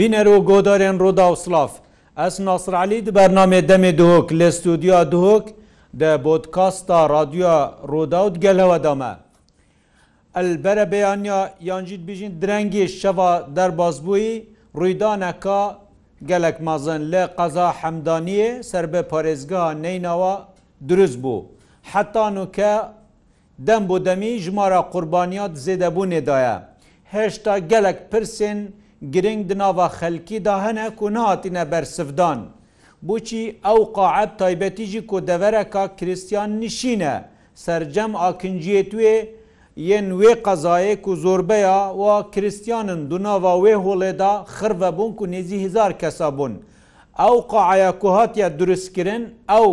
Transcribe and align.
بینەرۆ 0.00 0.36
گۆدارێن 0.50 0.96
ڕۆدا 1.04 1.26
و 1.32 1.36
سلااف 1.44 1.72
ئەس 2.20 2.34
ناسرعلی 2.48 2.98
دی 3.06 3.12
بەرنامێ 3.18 3.60
دەمێ 3.70 3.90
دهۆک 4.00 4.28
لە 4.40 4.48
ستودیا 4.58 4.98
دهۆک 5.14 5.46
دە 6.00 6.10
بۆتکاستا 6.26 6.98
رادیۆ 7.14 7.54
ڕۆدا 7.92 8.20
و 8.26 8.30
گەلەوەدامە. 8.44 9.12
ئەلبەرە 10.36 10.84
بەیانیا 10.92 11.40
یانجیت 11.68 12.02
بژین 12.08 12.32
درەنگی 12.42 12.84
شەوا 13.00 13.30
دەربازبووی 13.56 14.32
ڕوویدانەکە 14.78 15.60
gelek 16.30 16.56
mazin 16.68 17.02
li 17.12 17.22
qeza 17.38 17.68
hemdaniyê 17.82 18.48
serbe 18.70 19.00
parêzgeha 19.12 19.72
neynawa 19.84 20.32
durist 20.88 21.18
bû. 21.24 21.34
Heta 21.92 22.26
nuke 22.30 22.72
dem 23.68 23.82
bo 23.88 23.96
demî 24.04 24.32
ji 24.44 24.50
mara 24.58 24.80
qurbaniya 24.94 25.46
zêdebûnê 25.66 26.20
daye. 26.26 26.56
Heşta 27.12 27.54
gelek 27.58 27.98
pirsên 28.12 28.58
گرنگ 29.04 29.48
di 29.48 29.54
nava 29.58 29.88
xelkî 29.88 30.44
da 30.44 30.64
hene 30.66 30.90
ku 30.96 31.14
nehatîne 31.14 31.64
bersivdan. 31.70 32.38
بچی 33.08 33.42
ئەو 33.66 33.80
قاعب 33.96 34.30
تایبەتی 34.40 34.84
jî 34.86 35.06
ku 35.06 35.26
devereka 35.26 35.96
Kristiyan 35.96 36.60
nişîne 36.60 37.24
sercem 37.54 38.16
akinciye 38.16 38.82
tuê 38.88 39.28
yên 39.76 40.04
wê 40.20 40.42
qezayê 40.42 41.00
ku 41.02 41.16
zorbeya 41.16 41.92
wa 41.96 42.30
Kristiyanin 42.30 43.10
du 43.10 43.22
nava 43.22 43.50
wê 43.52 43.74
holê 43.74 44.18
da 44.18 44.44
xirve 44.58 44.98
bûn 44.98 45.12
ku 45.16 45.26
nêzî 45.26 45.58
hizar 45.58 45.98
kesa 45.98 46.38
bûn. 46.38 46.52
Ew 47.18 47.46
qaaaya 47.48 47.98
ku 47.98 48.12
hatiye 48.14 48.58
duristkirin 48.58 49.34
ew 49.50 49.72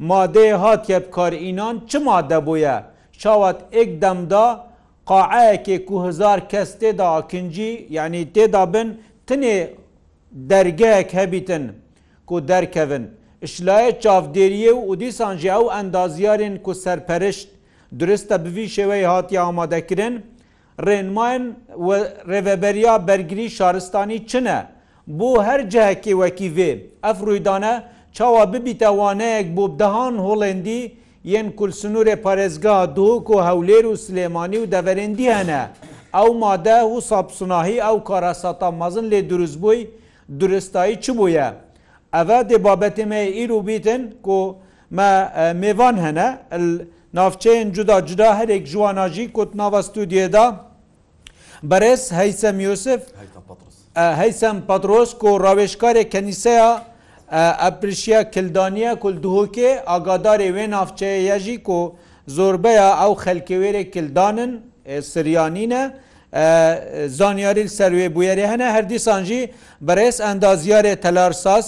madeyê 0.00 0.52
hatiye 0.54 1.06
bikarînan 1.08 1.80
çima 1.88 2.30
debûye 2.30 2.82
çawat 3.18 3.60
ek 3.72 4.02
demda, 4.02 4.69
قاعەیەکێک 5.10 5.86
و 5.94 5.96
هزار 6.06 6.38
کەس 6.50 6.70
تێدا 6.80 7.10
کنجی 7.30 7.72
یعنی 7.96 8.22
تێدا 8.34 8.64
بن 8.74 8.88
تنێ 9.28 9.58
دەرگەیەک 10.50 11.10
هەبیتن 11.18 11.64
کو 12.28 12.36
دەرکەون 12.50 13.04
شلایە 13.52 13.92
چاودێریە 14.02 14.72
و 14.76 14.82
ئودیسان 14.88 15.34
ژیا 15.42 15.58
و 15.62 15.68
ئەندازیارن 15.74 16.54
کو 16.64 16.72
سەرپەرشت 16.84 17.48
درستە 18.00 18.36
بوی 18.44 18.66
شێوەی 18.76 19.04
هاتی 19.12 19.36
ئامادەکردن 19.42 20.14
ڕێنماین 20.86 21.44
ڕێڤەبەریا 22.30 22.94
بەرگری 23.08 23.46
شارستانی 23.58 24.18
چنە 24.30 24.58
بۆ 25.18 25.30
هەر 25.46 25.60
جەهکی 25.72 26.14
وەکی 26.20 26.48
وێ 26.56 26.70
ئەف 27.04 27.18
ڕوویدانە 27.26 27.74
چاوا 28.16 28.42
ببیتەوانەیەک 28.52 29.46
بۆ 29.56 29.64
دەهان 29.80 30.14
هۆڵێندی 30.26 30.80
yên 31.24 31.52
kulsunurê 31.56 32.16
parêzga 32.22 32.86
dok 32.96 33.28
û 33.30 33.36
hewlêr 33.48 33.84
û 33.92 33.94
silêmanî 34.06 34.58
û 34.64 34.66
deverêndî 34.74 35.28
hene 35.38 35.60
ew 36.22 36.32
made 36.44 36.78
û 36.94 37.00
sapsunahî 37.10 37.76
ew 37.90 38.04
karasata 38.08 38.68
mezin 38.80 39.06
lê 39.12 39.20
duruzbûy 39.30 39.80
duristayî 40.40 40.96
çi 41.02 41.12
bûye 41.18 41.48
Ev 42.14 42.28
dê 42.50 42.56
babetê 42.64 43.04
me 43.06 43.22
îro 43.44 43.66
bîtin 43.66 44.18
ku 44.22 44.56
me 44.90 45.12
mêvan 45.62 45.96
hene 46.04 46.38
navçeyên 47.14 47.72
cuda 47.72 48.06
cuda 48.06 48.38
herek 48.38 48.66
jiwana 48.66 49.08
jî 49.08 49.32
kot 49.32 49.54
nava 49.54 49.78
stûdyê 49.78 50.32
da 50.32 50.56
berez 51.62 52.12
heysem 52.12 52.60
Yosef 52.60 53.02
heysem 53.94 54.62
Patros 54.66 55.18
ku 55.18 55.26
rawêşkarê 55.26 56.08
keniseya 56.08 56.82
ئەپرشیە 57.62 58.20
کلدانە 58.34 58.90
کولدهۆکێ 59.02 59.70
ئاگادارێ 59.90 60.48
وێ 60.56 60.64
نافچەیە 60.74 61.18
یەژی 61.30 61.58
کۆ 61.66 61.80
زۆربەیە 62.36 62.88
ئەو 63.00 63.12
خەلکەوێرە 63.24 63.82
کلدانن 63.94 64.52
سریانینە 65.12 65.82
زانیاری 67.18 67.64
سەروێ 67.78 68.06
بویێری 68.14 68.46
هەنە 68.52 68.66
هەردیسانجی 68.76 69.42
بەرێز 69.86 70.16
ئەندازیارێ 70.26 70.94
تەلارساس 71.04 71.66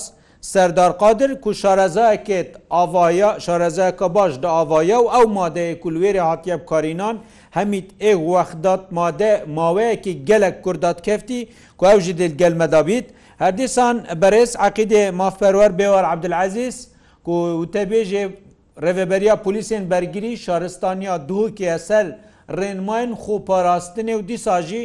سەردارقادر 0.53 1.31
کو 1.43 1.51
شارەزەکێت 1.63 2.51
ئاواە 2.75 3.31
شارەزەکە 3.45 4.07
باش 4.17 4.33
دا 4.43 4.49
ئاواە 4.57 4.99
و 5.03 5.09
ئەو 5.15 5.27
مادەیە 5.39 5.81
کولوێری 5.83 6.23
هااتە 6.29 6.55
بکارینان 6.63 7.17
هەمیت 7.57 7.89
ئێ 8.03 8.13
وەخدات 8.33 8.83
مادە 8.99 9.33
ماوەیەکی 9.57 10.13
گەلک 10.29 10.57
کوردات 10.65 10.99
کەفتی 11.07 11.41
کو 11.79 11.85
ئەو 11.91 11.99
ژی 12.05 12.13
دل 12.21 12.33
گەلمەدابیت 12.41 13.07
هەردیسان 13.45 13.97
بەرز 14.23 14.51
عقیدێ 14.67 15.05
مافپەروەر 15.21 15.73
بێوار 15.81 16.05
عبدعزیز 16.13 16.77
کو 17.27 17.35
تەبێژێ 17.75 18.25
ڕێڤبەریا 18.85 19.35
پلیسên 19.45 19.83
بەرگری 19.93 20.33
شارستانیا 20.45 21.15
دووکێ 21.29 21.75
سەر 21.89 22.07
ڕێنماین 22.59 23.11
خۆپاراستنێ 23.23 24.15
و 24.19 24.23
دیساژی 24.31 24.85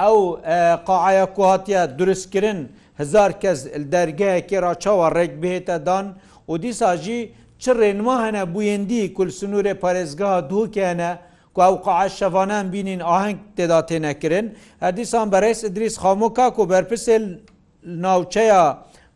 ئەو 0.00 0.16
قاعە 0.88 1.26
کوهاتە 1.36 1.80
دروستکردن 1.98 2.60
هزار 3.00 3.30
کەس 3.42 3.58
دەرگەیەکی 3.92 4.58
راچاوە 4.66 5.06
ڕێک 5.16 5.32
بهێتە 5.42 5.76
دان 5.86 6.06
و 6.50 6.54
دیساژی 6.64 7.20
چ 7.62 7.64
ڕێنما 7.80 8.16
هەنە 8.24 8.42
بویندی 8.54 9.02
کولسنوورێ 9.16 9.74
پارێزگا 9.82 10.32
دووکێنە 10.50 11.10
کو 11.54 11.60
ئەو 11.66 11.74
قاع 11.86 12.08
شەوانان 12.18 12.66
بینین 12.74 13.00
ئاهنگ 13.10 13.38
تێدا 13.56 13.80
تێنەکردن 13.90 14.46
هەدیسان 14.86 15.26
بەرەیس 15.32 15.60
دریس 15.76 15.94
خامۆکا 16.02 16.46
و 16.58 16.62
بەرپسل 16.72 17.24
ناوچەیە 17.86 18.62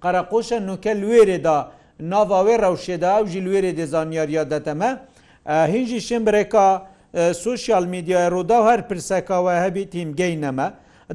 قەرەقۆشە 0.03 0.59
نوکە 0.69 0.93
لێرێدا 1.03 1.59
ناواوێ 2.13 2.55
ڕەوشێدا 2.63 3.11
و 3.23 3.27
ژی 3.31 3.41
لێرێ 3.47 3.73
دێزانیاریا 3.79 4.45
دەتەمە 4.53 4.91
هینجی 5.73 6.01
شمبرێکا 6.09 6.67
سوسیال 7.45 7.85
میدیای 7.95 8.27
ڕوودا 8.35 8.59
و 8.63 8.67
هەر 8.71 8.81
پرسەکەوە 8.89 9.53
هەبی 9.65 9.85
تیم 9.93 10.09
گەینەمە 10.21 10.67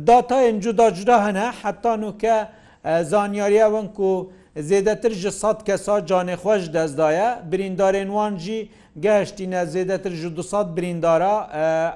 داتایەن 0.07 0.57
جودا 0.63 0.87
جودا 0.97 1.17
هەنە 1.25 1.45
حتا 1.61 1.93
نوکە 2.03 2.35
زانیاریە 3.11 3.67
ون 3.73 3.87
و 4.09 4.11
زێدەتر 4.69 5.13
ji 5.21 5.29
سەد 5.41 5.59
کەسا 5.67 5.95
canêxweş 6.09 6.63
dezdayە 6.75 7.29
birîndarên 7.51 8.09
wan 8.17 8.33
jî 8.43 8.59
gehştîne 9.05 9.61
zêdetir 9.73 10.11
ji 10.21 10.29
dusat 10.37 10.67
birîndara 10.77 11.35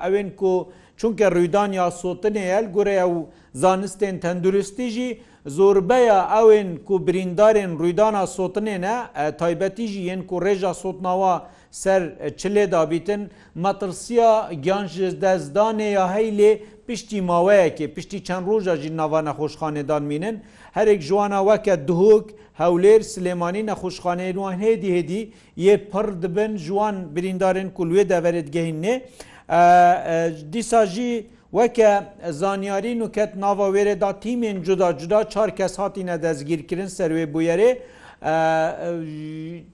ewên 0.07 0.29
ku 0.39 0.53
çunke 0.97 1.25
rûdan 1.35 1.71
ya 1.79 1.87
sotinê 2.01 2.45
el 2.59 2.65
gureya 2.73 3.05
û 3.15 3.17
زانستên 3.63 4.15
tenduristî 4.23 5.17
زۆربەیە 5.57 6.19
ئەوێن 6.33 6.69
کو 6.87 6.93
بریندارên 7.07 7.71
ڕوویدانا 7.79 8.23
سوتنێنە 8.37 8.95
تایبەتی 9.41 9.87
jî 9.87 9.99
yên 10.09 10.21
ku 10.27 10.35
rêja 10.41 10.73
sotnawa 10.73 11.35
ser 11.71 12.03
çilê 12.39 12.71
dabîtin 12.71 13.29
metirsiya 13.55 14.49
giyan 14.63 14.87
ji 14.87 15.03
dezdanê 15.21 15.89
ya 15.89 16.07
heylê 16.15 16.59
piştî 16.87 17.19
maweyekê 17.21 17.93
piştî 17.93 18.23
çend 18.23 18.47
roja 18.47 18.75
jî 18.77 18.97
nava 18.97 19.21
nexşxanedan 19.21 20.03
mînin 20.03 20.39
herek 20.73 21.01
jiwana 21.01 21.39
weke 21.55 21.87
duhok 21.87 22.29
hewlêr 22.57 22.99
Silêmanî 23.13 23.61
nexşxanên 23.71 24.33
wan 24.43 24.53
hêdî 24.63 24.87
hêdî 24.97 25.21
yê 25.57 25.75
pir 25.91 26.21
dibin 26.23 26.57
jiwan 26.57 26.95
birîndarên 27.15 27.73
ku 27.73 27.83
wê 27.85 28.03
deverêt 28.09 28.47
gehîn 28.49 28.81
ne 28.81 28.93
dîsa 30.53 30.85
jî 30.85 31.27
وەکە 31.57 31.91
زانیاری 32.41 32.93
نوکەت 33.01 33.31
ناوە 33.43 33.67
وێرێدا 33.75 34.11
تیمێن 34.23 34.57
جودا 34.65 34.89
جودا 34.99 35.21
چار 35.33 35.49
کەس 35.57 35.73
هاتیە 35.81 36.15
دەستگیرکردن 36.25 36.89
سەروێ 36.97 37.25
بویێرێ 37.33 37.71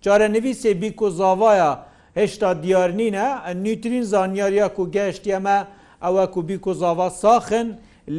چارە 0.04 0.28
نویسێ 0.36 0.72
بیکو 0.82 1.08
زاوایە 1.20 1.72
هێشتا 2.20 2.50
دیارنینە 2.64 3.28
نیوترین 3.64 4.06
زانیاریە 4.14 4.66
و 4.82 4.84
گەشتیەمە 4.96 5.58
ئەوە 6.04 6.26
کو 6.34 6.40
بیکو 6.50 6.72
زاوا 6.82 7.08
ساخن 7.24 7.68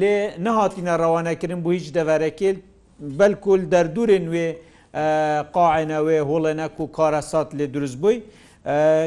لێ 0.00 0.16
نەهاتیە 0.46 0.94
ڕەوانەکردن 1.02 1.60
بۆ 1.64 1.70
هیچ 1.78 1.86
دەڤەرەکرد 1.96 2.58
بەلکل 3.18 3.60
دەردورن 3.72 4.24
وێ 4.34 4.46
قاعەوێ 5.56 6.18
هوڵێنە 6.28 6.66
و 6.82 6.84
کارەسات 6.96 7.48
لێ 7.58 7.66
دروست 7.74 7.98
بووی. 8.02 8.18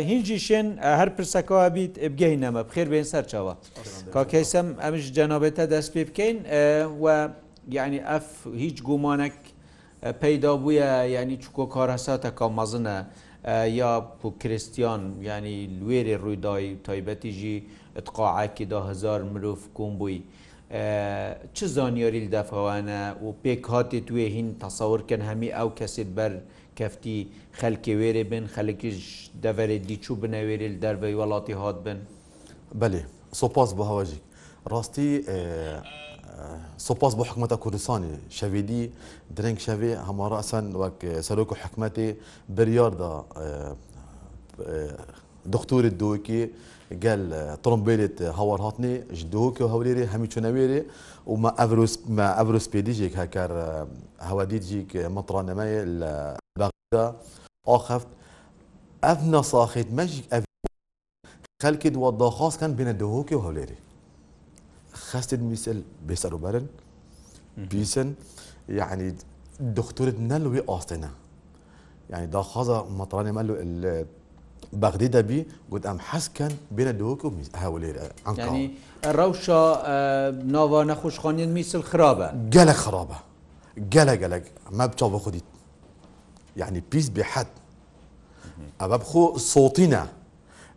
هینجی 0.09 0.37
شێن 0.47 0.67
هەر 0.99 1.09
پرسەکەەوە 1.17 1.65
بیت 1.75 1.93
بگەینەمە 2.13 2.61
بخێر 2.69 2.87
بێن 2.93 3.07
سەرچەوە 3.13 3.53
کاکەسم 4.13 4.67
ئەمش 4.83 5.05
جەنابێتە 5.17 5.63
دەست 5.73 5.89
پێ 5.95 6.03
بکەین 6.09 6.37
و 7.03 7.05
یعنی 7.77 7.99
ئەف 8.09 8.27
هیچ 8.63 8.77
گومانێک 8.87 9.37
پەیدا 10.21 10.53
بووە 10.63 10.91
ینی 11.15 11.37
چکۆ 11.43 11.65
کارەساتە 11.75 12.29
کامەزنە 12.39 12.97
یا 13.79 13.91
پوکرستیان 14.21 15.01
ینی 15.29 15.57
لێری 15.87 16.15
ڕوویدای 16.23 16.65
تایبەتیژی 16.87 17.55
اتقاعکی 17.99 18.65
داهزار 18.73 19.19
مرۆڤ 19.31 19.61
کۆم 19.77 19.93
بووی. 19.99 20.19
چ 21.55 21.57
زانیاری 21.75 22.21
دەفەوانە 22.37 23.01
و 23.25 23.27
پێک 23.43 23.63
هاتی 23.73 23.99
توێ 24.07 24.25
هین 24.35 24.49
تەسەورکن 24.63 25.21
هەمی 25.29 25.49
ئەو 25.57 25.69
کەسێت 25.79 26.09
بەر 26.17 26.33
کەفتی 26.79 27.15
خەلکی 27.59 27.93
وێرێ 27.99 28.23
بن 28.31 28.45
خەلکیش 28.55 28.99
دەڤێت 29.43 29.83
دیچوو 29.89 30.15
بنەوێرێ 30.21 30.67
دەربەی 30.83 31.13
وڵاتی 31.19 31.55
هات 31.61 31.77
بن 31.85 31.99
بەێ 32.79 33.01
سۆپاس 33.39 33.69
بۆ 33.77 33.83
هەواژیک 33.91 34.23
ڕاستی 34.73 35.09
سۆپاس 36.87 37.13
بۆ 37.17 37.23
حکومەتە 37.29 37.57
کوردستانی 37.63 38.13
شەویدی 38.37 38.83
درنگ 39.35 39.57
شەوێ 39.65 39.91
هەمارە 40.07 40.37
ئەسەن 40.41 40.65
وەک 40.81 40.97
سەرۆک 41.27 41.49
و 41.51 41.55
حکومەتی 41.63 42.09
بریاردا 42.55 43.11
دختورت 45.53 45.93
دووەکی 46.01 46.41
گەل 47.03 47.21
ترمبیلێت 47.63 48.17
هەوار 48.39 48.59
هاتنێ 48.67 48.93
ji 49.17 49.23
دوکە 49.33 49.65
هەولێرێ 49.73 50.03
هەمی 50.13 50.27
چونەوێرێ 50.33 50.81
و 51.31 51.33
ئەڤروسپێدیژێک 52.39 53.13
هەکار 53.21 53.51
هەوادیجیک 54.29 54.89
مەترانەمەیە 55.15 55.81
لە 56.01 56.13
آخفت 57.67 58.07
اف 59.03 59.23
نصاخت 59.23 59.77
مجيك 59.91 60.33
اف 60.33 60.43
خلق 61.63 61.87
دوا 61.87 62.11
داخاص 62.11 62.57
كان 62.57 62.75
بين 62.75 62.87
الدهوكي 62.87 63.35
وهوليري 63.35 63.75
خستد 64.93 65.43
مثل 65.43 65.83
بيسر 66.07 66.35
وبرن 66.35 66.67
بيسن 67.57 68.13
يعني 68.69 69.15
دكتور 69.59 70.07
نلوي 70.11 70.63
أصلنا 70.69 71.09
يعني 72.09 72.25
داخاز 72.27 72.69
مطراني 72.69 73.31
مالو 73.31 74.05
بغداد 74.73 75.27
بي 75.27 75.45
قد 75.71 75.85
ام 75.85 75.99
حسكن 75.99 76.49
بين 76.71 76.87
الدوك 76.87 77.25
وميز 77.25 77.49
هاولير 77.55 78.13
عنقا 78.25 78.41
يعني 78.43 78.71
الروشة 79.05 79.75
آه 79.85 80.31
نوفا 80.31 80.83
نخوش 80.83 81.19
خانين 81.19 81.53
ميس 81.53 81.75
الخرابة 81.75 82.27
قلق 82.53 82.71
خرابة 82.73 83.15
قلق 83.93 84.11
قلق 84.23 84.41
ما 84.71 84.85
بتشوف 84.85 85.25
خديت 85.25 85.43
یعنی 86.57 86.81
پیس 86.91 87.09
بحد 87.15 87.47
ئەبە 88.81 88.97
بخۆ 89.01 89.23
سوتینە 89.53 90.03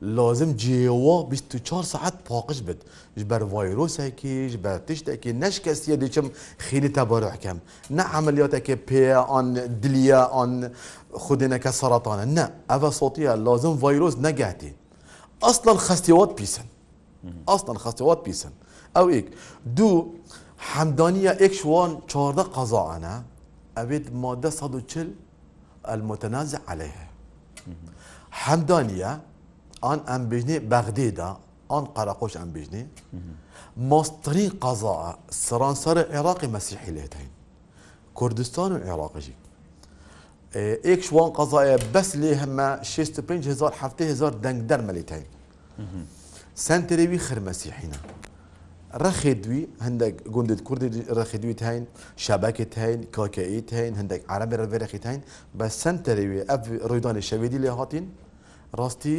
لازم 0.02 0.50
جێوە 0.62 1.16
24 1.30 1.82
سعات 1.82 2.14
پاقش 2.24 2.60
بێت 2.62 2.80
ji 3.18 3.22
ber 3.30 3.40
vayrosekî 3.52 4.48
ji 4.52 4.64
ber 4.64 4.86
tiştekî 4.86 5.40
neşkesiye 5.40 6.00
diçim 6.00 6.32
xîrî 6.68 6.92
tebarkem 6.92 7.58
ne 7.90 8.00
emeliyatekê 8.02 8.76
pê 8.88 9.14
an 9.14 9.56
diliye 9.56 10.16
an 10.16 10.64
xudineke 11.12 11.72
saratane 11.72 12.34
ne 12.34 12.48
ev 12.70 12.90
sotiye 12.90 13.28
lazim 13.30 13.82
vayros 13.82 14.18
negehtî 14.18 14.74
aslan 15.42 15.76
xestiwat 15.76 16.38
pîsin 16.38 16.64
aslan 17.46 17.74
xestiwat 17.76 18.24
pîsin 18.26 18.50
ew 18.96 19.18
îk 19.18 19.28
du 19.76 20.06
hemdaniye 20.56 21.30
ek 21.30 21.54
şwan 21.54 21.90
çarde 22.08 22.44
qazane 22.54 23.14
evê 23.76 24.10
madde 24.12 24.46
140 24.48 25.08
المتنازع 25.88 26.58
عليها 26.68 27.06
حمدانية 28.30 29.20
أن 29.84 29.98
أنبجني 30.08 30.58
بغدادة 30.58 31.36
أن 31.70 31.84
قراقوش 31.84 32.36
أنبجني 32.36 32.86
مصدري 33.76 34.48
قضاء 34.48 35.18
سرانسر 35.30 36.16
عراقي 36.16 36.46
مسيحي 36.46 36.90
لهتين 36.90 37.28
كردستان 38.14 38.72
وعراق 38.72 39.18
جي 39.18 39.32
ایک 40.84 41.00
شوان 41.02 41.30
قضای 41.30 41.78
بس 41.94 42.16
لی 42.16 42.34
همه 42.44 42.82
شیست 42.82 43.20
پنج 43.20 43.48
هزار 43.48 43.74
هفته 43.80 44.04
هزار 44.10 44.32
دنگ 44.32 44.66
در 44.66 44.80
ملیتین 44.80 45.24
سنتری 46.56 47.06
وی 47.06 47.18
خیر 47.18 47.38
مسیحینا 47.40 47.96
ڕەخێ 49.04 49.34
دوی 49.44 49.60
هەندێک 49.86 50.14
گوندت 50.34 50.60
کوردی 50.68 50.88
ڕەخی 51.16 51.38
دوی 51.42 51.54
تاین 51.62 51.84
شاباکە 52.24 52.64
تاین 52.76 53.00
کاکەئی 53.16 53.60
تاین 53.72 53.92
هەندێک 54.00 54.22
عربی 54.34 54.56
ڕێرەخی 54.60 55.00
تاین 55.04 55.20
بە 55.58 55.66
سنتەرەوێ 55.80 56.42
ئەف 56.50 56.60
ڕوویدانی 56.90 57.22
شەوێدی 57.30 57.58
لێ 57.64 57.70
هاتین 57.80 58.04
ڕاستی 58.78 59.16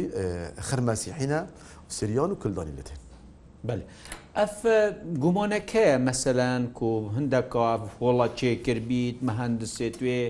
خرمەسیحینە 0.66 1.40
سریان 1.96 2.30
و 2.32 2.36
کلدانی 2.42 2.72
لێتێن 2.78 3.00
بەێ 3.66 3.82
ئەف 4.38 4.56
گومانەکەە 5.24 5.88
مەسەلەن 6.06 6.62
و 6.82 6.90
هەندەکە 7.16 7.66
هۆڵە 8.00 8.26
چێکردبیت 8.38 9.16
مەهندسێ 9.26 9.88
توێ 9.96 10.20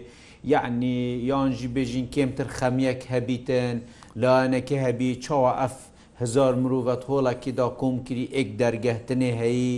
یعنی 0.53 0.99
یانژی 1.31 1.69
بێژین 1.77 2.07
کێمتر 2.15 2.49
خەمیەک 2.59 3.01
هەبیتن 3.13 3.77
لاەنەکە 4.23 4.77
هەبی 4.87 5.11
چاوە 5.25 5.53
ئەف 5.61 5.77
هزار 6.25 6.53
مرۆڤەت 6.65 7.03
هۆڵێکیدا 7.11 7.67
کۆمکری 7.81 8.25
ئێک 8.35 8.49
دەرگەهتنێ 8.61 9.31
هەیە 9.43 9.75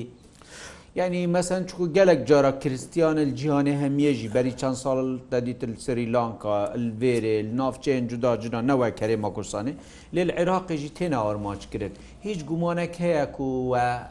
یعنی 1.01 1.21
مەسەن 1.37 1.63
چکو 1.69 1.83
گەلک 1.97 2.21
جارە 2.31 2.53
کریسیانە 2.63 3.25
جیهانێ 3.39 3.75
هەمیێژی 3.83 4.29
بەری 4.35 4.53
چەند 4.61 4.77
ساڵ 4.83 4.99
دەدیتل 5.33 5.73
سری 5.87 6.05
لانکا 6.15 6.55
الێرێ 6.77 7.37
نافچەیان 7.59 8.05
جودا 8.11 8.33
جنا 8.43 8.61
نەوە 8.71 8.87
کەێمە 8.99 9.29
کوردستانی 9.37 9.75
لێل 10.17 10.31
عێراقیژی 10.41 10.91
تێنا 10.99 11.21
ئەرمانچ 11.27 11.63
کرد 11.73 11.95
هیچ 12.27 12.41
گومانێک 12.51 12.95
هەیە 13.05 13.25
و 13.49 13.51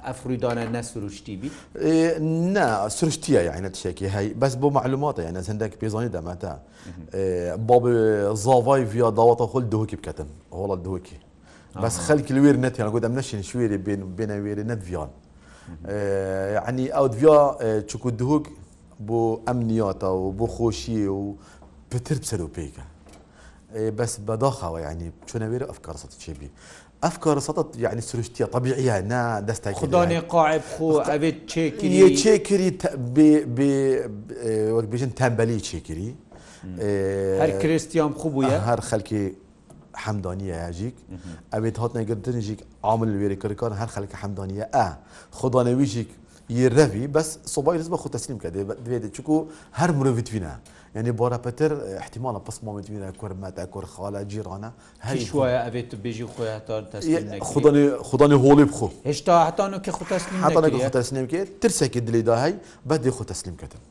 ئەفریدانە 0.08 0.64
نەسروشتی 0.76 1.36
بی 1.42 1.50
نه 2.56 2.68
سروشتیە 2.98 3.42
یعنی 3.50 3.70
تشێکی 3.76 4.08
هەی 4.16 4.28
بەس 4.42 4.54
بۆ 4.62 4.68
معلوماتە 4.78 5.22
یعنی 5.28 5.40
هەندێک 5.52 5.74
پێزانانی 5.82 6.12
دەمەتە 6.18 6.52
باب 7.70 7.86
زاوای 8.46 8.84
ڤیا 8.92 9.10
داواتە 9.20 9.46
خۆل 9.52 9.66
دهۆکی 9.74 9.96
بکەتن 10.00 10.30
هەڵات 10.60 10.82
دهۆکی 10.88 11.18
بەس 11.84 11.96
خەلکی 12.08 12.34
لێر 12.36 12.58
نەتیان 12.66 12.90
گۆدەم 12.96 13.14
نەشین 13.20 13.44
شوێری 13.50 13.78
بێن 13.86 14.02
و 14.08 14.10
بێنە 14.18 14.36
وێرە 14.44 14.64
نەتڤیان 14.72 15.10
عنی 16.68 16.86
ئەو 16.96 17.06
دویا 17.14 17.40
چکو 17.90 18.10
دووک 18.20 18.46
بۆ 19.08 19.22
ئەمنیاتە 19.48 20.08
و 20.22 20.26
بۆ 20.40 20.46
خۆشیە 20.56 21.12
و 21.20 21.26
پتر 21.92 22.18
بسەر 22.24 22.40
و 22.46 22.50
پێیکە 22.56 22.86
بەس 23.98 24.14
بەداخەوە 24.28 24.80
ینی 24.88 25.10
چۆنەوێرە 25.30 25.66
ئەفکارسە 25.72 26.08
چێبی 26.24 26.50
افكار 27.10 27.40
سطت 27.46 27.70
يعني 27.86 28.02
سرشتيه 28.10 28.46
طبيعيه 28.58 28.94
انا 29.00 29.22
دستك 29.48 29.74
خداني 29.76 30.20
قاعب 30.20 30.62
خو 30.78 30.90
ابي 31.16 31.32
تشيكري 31.48 31.90
هي 32.00 32.10
تشيكري 32.16 32.70
ب 33.16 33.18
ب 33.58 33.60
وقت 34.76 34.86
بيجن 34.94 35.12
تنبلي 35.20 35.60
تشيكري 35.66 36.10
هر 37.44 37.52
كريستيان 37.62 38.12
خو 38.20 38.30
بويا 38.30 38.58
هر 38.70 38.80
خلكي 38.90 39.22
حەمدانیە 40.04 40.56
یاژیک 40.66 40.96
ئەوێت 41.54 41.76
هات 41.82 41.92
نەگرتنیژیک 42.00 42.60
عامل 42.88 43.10
وێری 43.22 43.38
کردکان 43.44 43.72
هەر 43.82 43.90
خەلکە 43.96 44.16
حەمدانیە 44.22 44.66
ئە 44.76 44.86
خدانەویژیک 45.40 46.10
یێڕەوی 46.60 47.06
بەس 47.16 47.30
سوبای 47.56 47.78
لەز 47.80 47.90
بە 47.94 47.98
خۆ 48.02 48.08
تەسلیم 48.16 48.38
کە 48.44 48.48
دوێت 48.86 49.06
چکو 49.16 49.36
هەر 49.80 49.90
مرۆڤتوینە 49.98 50.54
یعنی 50.96 51.12
بۆراپەتر 51.20 51.72
احتیمالە 52.04 52.40
پسمامتوینە 52.48 53.08
کورمەتە 53.22 53.64
کورخالە 53.74 54.22
جیرانە 54.32 54.70
هەر 55.08 55.16
شوایە 55.30 55.60
ئەوێت 55.66 55.92
بێژی 56.04 56.26
خۆیان 56.34 56.62
خدانی 58.10 58.38
هۆڵی 58.46 58.66
بخۆ 58.72 58.88
هێشتا 59.08 59.34
هەتانکە 59.48 59.92
خۆ 59.98 60.04
تەسلیمکە 60.98 61.40
ترسێکی 61.62 62.00
دلیدا 62.08 62.36
هەی 62.46 62.54
بەدێ 62.90 63.12
خۆ 63.18 63.24
تەسلیمکەتن 63.32 63.82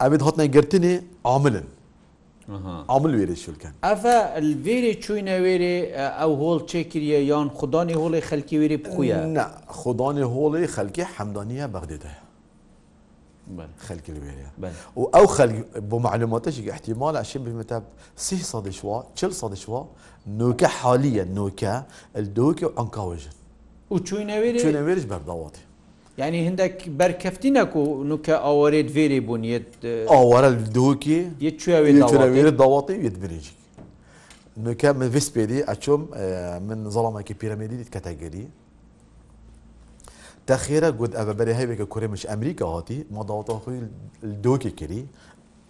ئەوێت 0.00 0.22
هاتنە 0.26 0.44
گرتنی 0.56 0.94
عاملن 1.28 1.66
ئامل 2.92 3.12
وێرە 3.18 3.36
شلکەن 3.44 3.74
ئەفە 3.86 4.16
وێرە 4.64 4.92
چوینە 5.04 5.36
وێرێ 5.44 5.76
ئەو 6.20 6.32
هۆڵ 6.42 6.58
چێکریە 6.70 7.20
یان 7.32 7.48
خوددانی 7.58 7.94
هۆڵی 8.00 8.20
خەلکی 8.28 8.56
وێری 8.60 8.78
بخویە 8.84 9.18
خوددانی 9.80 10.24
هۆڵی 10.34 10.66
خەلکی 10.74 11.04
حەمدانە 11.14 11.66
بەغدێتە 11.74 12.12
خەلکی 13.86 14.12
لەوێرە 14.16 14.46
و 15.00 15.02
ئەو 15.14 15.26
بۆ 15.90 15.96
معلوماتەشی 16.06 16.62
احتیمال 16.74 17.14
عشین 17.22 17.42
بمەتە 17.46 17.76
سی 18.26 18.36
سادشوا 18.52 18.96
چل 19.18 19.32
سادشوا 19.40 19.80
نوکە 20.38 20.68
حالیە 20.80 21.24
نوکە 21.36 21.74
دۆکە 22.36 22.66
و 22.68 22.72
ئەنکاوژن 22.78 23.34
و 23.92 23.96
چوینەوێری 24.08 24.58
چوینەوێریش 24.64 25.04
بەرداواتی 25.12 25.62
ینی 26.24 26.40
هەندێک 26.48 26.76
بەرکەفتی 26.98 27.50
نەکو 27.58 27.82
نوکە 28.10 28.34
ئەوەرێت 28.46 28.88
vێری 28.96 29.20
بوونیت 29.28 29.68
ئاوارە 30.14 30.50
دوکی 30.76 31.18
یەکوێت 31.46 32.54
داواتیێت 32.62 33.16
برێژی 33.22 33.54
نوکە 34.64 34.88
من 35.00 35.08
ویست 35.14 35.30
پێدی 35.36 35.60
ئەچۆم 35.70 36.02
من 36.68 36.80
زەڵامێکی 36.94 37.34
پیرەمێدی 37.40 37.76
دیت 37.80 37.90
کەتەگەری 37.96 38.44
تەخێرە 40.48 40.90
گوت 40.98 41.12
ئەە 41.18 41.32
بەرە 41.38 41.54
هەیەکە 41.60 41.86
کوێمش 41.92 42.22
ئەمریکا 42.30 42.66
هاتی 42.74 42.98
ماداواتەخۆی 43.16 43.78
دۆکی 44.46 44.72
کردی 44.78 45.02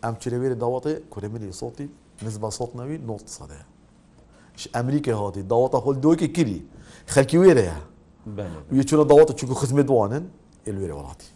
ئەم 0.05 0.15
چرەوێرە 0.23 0.57
داواتێ 0.65 0.93
کوێمەلی 1.13 1.49
سڵتی 1.61 1.87
نزب 2.25 2.43
سڵتنەوی 2.59 2.97
90 3.09 3.21
سەدە 3.39 3.61
ئەمریکا 4.77 5.13
هاتی 5.23 5.43
داواتە 5.53 5.79
خۆل 5.85 5.97
دۆکی 6.07 6.29
کردی 6.37 6.61
خەکی 7.15 7.39
وێرەیە 7.43 7.79
یەچونە 8.81 9.05
داواتە 9.13 9.33
چکو 9.41 9.55
خزمێت 9.61 9.87
دوانن 9.91 10.25
ئێلوێرە 10.67 10.95
وڵاتی 11.01 11.29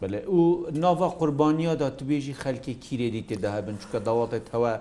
بەێ 0.00 0.20
و 0.38 0.40
ناوا 0.82 1.08
قوربانیادا 1.18 1.88
توێژی 1.98 2.34
خەلکی 2.42 2.74
کیرێری 2.84 3.22
تێدا 3.28 3.50
هەبن 3.56 3.76
چکە 3.82 3.98
داواتێت 4.08 4.46
هەوە 4.54 4.72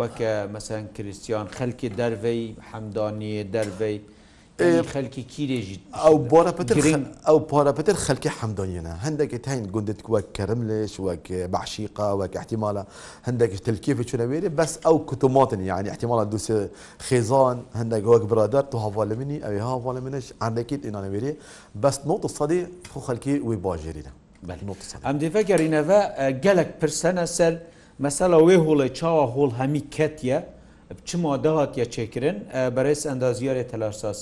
وەکە 0.00 0.30
مەسەن 0.54 0.84
کریسیان 0.96 1.46
خەلکی 1.56 1.88
دەرڤەی 1.98 2.42
حەمدانیە 2.70 3.44
دەرڤەی 3.54 3.96
خەلکی 4.92 5.22
کیرێژی 5.34 5.76
ئەو 6.04 6.14
بۆرەپتر 6.30 6.76
ئەو 7.28 7.38
پۆرەپتر 7.50 7.94
خەلکی 8.06 8.30
حەمدۆنیە 8.38 8.94
هەندێکی 9.04 9.38
تاین 9.44 9.62
گوندت 9.74 10.00
وەک 10.12 10.26
کەرم 10.36 10.60
لێش 10.68 10.94
وەک 11.06 11.24
بەعشیقا 11.52 12.08
وەک 12.20 12.32
احتیمالە 12.40 12.82
هەندێک 13.26 13.50
تلکی 13.66 13.92
بچونەوێری 13.98 14.50
بەس 14.58 14.72
ئەو 14.86 14.96
کتتوماتن 15.08 15.60
یعنی 15.72 15.88
احتیمالە 15.94 16.24
دووسێ 16.32 16.56
خێزان 17.06 17.56
هەندێک 17.78 18.04
وەک 18.12 18.22
برادر 18.30 18.64
تو 18.70 18.76
هاواە 18.84 19.14
منی 19.20 19.38
ئەوێ 19.44 19.60
هاواە 19.70 20.00
منش 20.06 20.26
عندێکیت 20.46 20.82
ئینانەوێری 20.86 21.32
بەس 21.82 21.96
نۆ 22.08 22.14
سەدی 22.38 22.60
خۆ 22.90 22.98
خەلکی 23.06 23.34
وی 23.48 23.56
باژێریە 23.64 24.12
ئەم 25.06 25.16
دیفەگەڕینەوە 25.22 26.00
گەلک 26.44 26.68
پرسەنە 26.80 27.24
سەر 27.36 27.52
مەسەلا 28.04 28.38
وێ 28.46 28.56
هۆڵی 28.64 28.90
چاوە 28.98 29.24
هۆڵ 29.34 29.50
هەمی 29.60 29.82
کەتە 29.96 30.36
بچما 30.98 31.32
داهاتە 31.44 31.84
چێکردن 31.94 32.36
بەرەس 32.74 33.02
ئەندازیارێ 33.10 33.64
تەلارساس. 33.72 34.18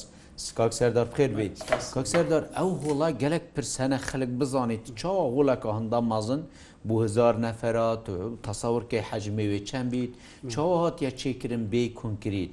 کاک 0.59 0.73
سەردار 0.80 1.07
بخێر 1.12 1.33
بێ 1.38 1.47
کاک 1.95 2.07
سەردار 2.14 2.42
ئەو 2.59 2.68
هۆڵا 2.85 3.09
گەلک 3.23 3.45
پرسەنە 3.54 3.99
خەلک 4.09 4.30
بزانیت 4.40 4.85
چاوە 5.00 5.25
غوڵەکە 5.35 5.68
هەندا 5.78 6.00
مازن 6.12 6.42
بۆ 6.88 6.95
هزار 7.07 7.35
نەفرات 7.45 8.04
تەساورکەی 8.47 9.02
حەجمەوێ 9.11 9.61
چەند 9.68 9.88
بیت 9.95 10.12
چاوە 10.52 10.76
هاتیە 10.83 11.11
چێکردن 11.21 11.62
بێ 11.73 11.83
کنکریت. 12.00 12.52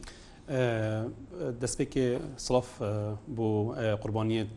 دەستپێکی 1.61 2.05
سڵاف 2.45 2.69
بۆ 3.37 3.47
قوربانیت 4.01 4.55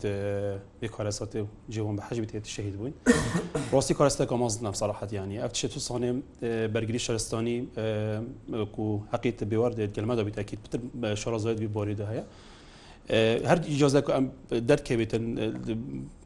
بێکارەساتی 0.81 1.43
جیێوان 1.73 1.95
بە 1.99 2.03
حەجبی 2.09 2.27
تێت 2.33 2.47
شەهید 2.57 2.75
بووین 2.79 2.95
ڕاستی 3.73 3.95
کارستەکە 3.99 4.35
مازنە 4.43 4.69
سااحەتیانی 4.81 5.39
ئەف 5.45 5.53
تو 5.75 5.79
سانێ 5.89 6.11
بەرگری 6.75 7.01
شارستانی 7.07 7.59
و 8.85 8.87
حەقیت 9.13 9.39
بێوار 9.51 9.73
دێت 9.79 9.93
گەلمەدا 9.97 10.23
بیتەکییت 10.29 10.61
پتر 10.65 10.79
شارازایت 11.23 11.59
بیباریدا 11.65 12.07
هەیە 12.13 12.25
هەر 13.50 13.59
ئیجازەکە 13.71 14.11
ئەم 14.17 14.25
دەرکەوێتن 14.71 15.25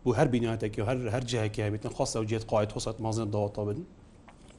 بۆ 0.04 0.10
هەر 0.18 0.28
بیناتێکی 0.34 0.80
هەر 0.88 0.96
هەر 1.14 1.24
جیهکیابێتن 1.30 1.90
خۆستە 1.96 2.16
و 2.22 2.24
جێت 2.30 2.44
قایت 2.50 2.70
هۆست 2.76 2.96
مازن 3.04 3.28
داواتە 3.34 3.60
بدن 3.68 3.84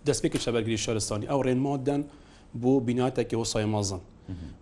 دەستپێکی 0.07 0.39
شەبەرگری 0.45 0.75
شارستانی 0.85 1.25
ئەو 1.31 1.39
ڕێنمادەن 1.47 2.01
بۆ 2.61 2.71
بیناتێکی 2.87 3.35
وە 3.41 3.45
سای 3.53 3.65
مازن 3.65 4.01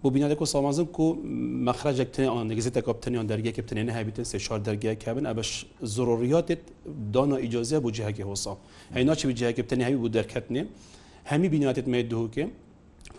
بۆ 0.03 0.08
بیناتێک 0.15 0.41
و 0.41 0.46
سامازن 0.53 0.88
و 1.03 1.08
مەخراجێک 1.68 2.12
نگزێتەکە 2.51 2.91
بتنیان 2.98 3.25
دەرگەکە 3.32 3.62
بتنێن 3.65 3.89
هەبیتن 3.98 4.25
سێ 4.32 4.38
چوار 4.46 4.60
دەرگای 4.68 4.96
کابن 5.03 5.25
ئەبش 5.30 5.51
زۆڕیاتێت 5.96 6.63
دانا 7.13 7.38
ئیجازە 7.46 7.77
بۆ 7.84 7.89
جیهکی 7.96 8.24
هۆسا 8.30 8.53
هەیناچی 8.96 9.25
جیهکی 9.39 9.62
بتنی 9.65 9.84
هەوی 9.88 10.00
بۆ 10.03 10.08
دەرکەتنێ 10.15 10.63
هەمی 11.32 11.48
بیناتێت 11.53 11.88
مێ 11.94 12.01
دووکێ 12.12 12.46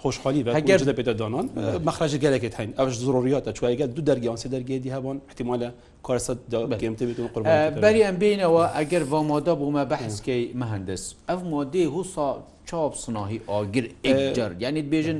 خۆشحالی 0.02 0.40
بەگەر 0.44 0.80
پێدە 0.98 1.14
دانان 1.20 1.46
مەخراج 1.88 2.12
گەلێکت 2.24 2.54
هەین 2.58 2.70
ئەوش 2.78 2.94
زۆڕیاتە 3.04 3.50
چوایگە 3.58 3.86
دوو 3.94 4.04
دەرگیان 4.08 4.36
سێ 4.42 4.48
دەرگێدی 4.54 4.90
هەبن 4.96 5.16
احتیممالە 5.30 5.68
کارسە 6.06 6.32
بێتون 6.98 7.28
قڕ 7.34 7.38
بەری 7.82 8.02
ئەم 8.06 8.16
بینەوە 8.22 8.64
ئەگەر 8.76 9.02
ڤۆمۆدا 9.10 9.52
بوومە 9.60 9.82
بەحسکەی 9.90 10.42
مەهندس 10.60 11.02
ئەف 11.28 11.40
مۆدەی 11.52 11.86
هوسا 11.94 12.28
چاپ 12.68 12.92
سناهی 13.04 13.38
ئاگر 13.50 13.84
ئجر 14.06 14.50
یعنی 14.64 14.80
بێژن 14.92 15.18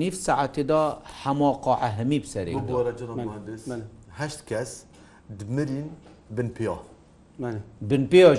نیف 0.00 0.14
ساعتدا 0.28 0.82
هەماقا 1.22 1.74
هەمی 1.98 2.18
بسەری 2.24 2.54
هەشت 4.20 4.40
کەس 4.50 4.70
دمرین 5.38 5.88
بن 6.36 6.48
پیا. 6.56 6.76
بن 7.90 8.04
پێژ 8.12 8.38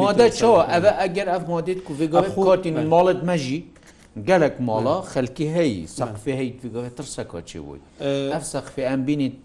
مادە 0.00 0.26
چەوە 0.38 0.62
ئەە 0.72 0.92
ئەگەر 1.02 1.26
ئەف 1.34 1.42
مادێت 1.52 1.80
کوڤێگەڵ 1.86 2.26
خۆتین 2.36 2.76
ماڵت 2.92 3.20
مەژی 3.28 3.58
gelek 4.24 4.54
mala 4.60 4.94
xelkî 5.12 5.48
heyî 5.56 5.80
seqfê 5.98 6.32
hey 6.40 6.50
tu 6.60 6.68
tirsekaçê 6.96 7.60
wî 7.66 7.76
ev 8.34 8.42
seqfê 8.54 8.80
em 8.94 9.06
binît 9.06 9.38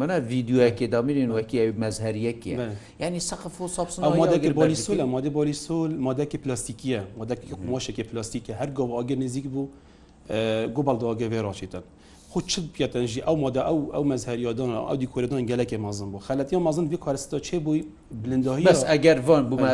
min 0.00 0.10
vîdyoekê 0.32 0.92
da 0.92 1.02
mirîn 1.02 1.28
wekî 1.38 1.60
ev 1.60 1.74
mezheriyekê 1.76 2.70
yanî 2.98 3.20
seqf 3.20 3.60
û 3.60 3.68
sapsin 3.68 4.04
madekir 4.18 4.54
bolîsol 4.56 4.94
madê 5.16 5.34
bolîsol 5.34 5.90
madekê 6.08 6.38
plastikiye 6.38 7.02
madekê 7.20 7.54
moşekê 7.72 8.04
plastike 8.04 8.54
her 8.54 8.68
gov 8.68 8.90
agir 9.00 9.16
nêzik 9.20 9.46
bû 9.54 9.64
gobal 10.74 10.96
dagevê 11.00 11.42
raşîtan 11.44 11.82
خود 12.28 12.46
چ 12.46 12.58
بێتەنژی 12.78 13.20
ئەو 13.28 13.36
مۆدا 13.42 13.62
ئەو 13.68 13.78
ئەو 13.96 14.04
مەزهریادان 14.10 14.70
ئەو 14.88 14.96
دیکۆردان 15.02 15.42
گەلێکی 15.50 15.76
مازن 15.84 16.08
بوو 16.10 16.20
خەلەتی 16.28 16.52
مازن 16.56 16.86
بی 16.92 16.96
کارستا 17.04 17.38
چێ 17.48 17.54
بووی 17.64 17.82
بلندهی 18.22 18.64
بەس 18.70 18.82
ئەگەر 18.92 19.18
ڤۆن 19.26 19.42
بوو 19.48 19.64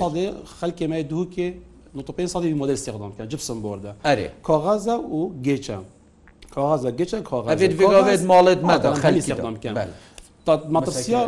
ساڵێ 0.00 0.26
خەلکێ 0.60 0.86
مای 0.90 1.02
دووکێ 1.10 1.48
نوتۆپی 1.96 2.26
ساڵی 2.34 2.48
مۆدل 2.62 2.74
استخدام 2.80 3.10
کرد 3.16 3.28
جبسم 3.32 3.58
بردە 3.64 3.92
ئەرێ 4.08 4.28
کاغازە 4.48 4.96
و 5.16 5.18
گێچە 5.46 5.76
کاغازە 6.54 6.88
گێچە 6.98 7.18
کاغازێت 7.30 8.22
ماڵێت 8.32 8.60
مەدا 8.70 8.88
خەلی 9.04 9.18
استخدام 9.22 9.56
کرد. 9.64 9.78
مەترسیە 10.76 11.20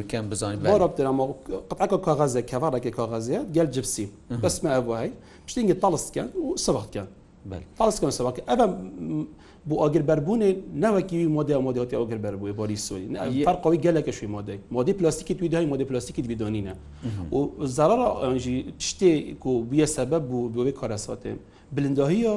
بکەم 0.00 0.24
بزانین 0.32 0.58
بۆرەرەمە 0.72 1.24
قەتەکە 1.68 1.98
کاغازە 2.06 2.40
کەڤارەکە 2.50 2.90
کاغازەیە 2.98 3.40
گەل 3.56 3.68
جپسی 3.74 4.06
بەسمە 4.42 4.68
ئەوواهی 4.76 5.10
پشتینگە 5.46 5.76
تەڵستکەن 5.82 6.28
و 6.44 6.48
سەباتکەن 6.66 7.06
پاسکەم 7.78 8.10
سەواکە 8.18 8.40
ئەە 8.50 8.66
بۆ 9.68 9.74
ئەگربەربوونێ 9.82 10.50
نەوەکی 10.82 11.18
مۆدی 11.36 11.56
مۆدیاتی 11.66 11.94
ئەوگربەربووی 12.00 12.52
بۆری 12.60 12.78
سووری 12.86 13.06
فەرقەوەی 13.48 13.78
گەلەکەشوی 13.86 14.28
مۆدەی 14.36 14.58
مۆدی 14.76 14.92
پلاستیکی 14.98 15.34
توی 15.38 15.48
دای 15.54 15.66
مۆدی 15.72 15.84
پلاستیکی 15.90 16.22
بیدۆنینە 16.32 16.74
و 17.36 17.38
زەرەرە 17.76 18.08
ئەنجی 18.22 18.56
شتێک 18.88 19.40
و 19.50 19.52
بیە 19.70 19.86
سەبە 19.96 20.18
بوو 20.28 20.40
بۆی 20.54 20.72
کارەساتێ 20.80 21.32
بلنداهیە 21.76 22.34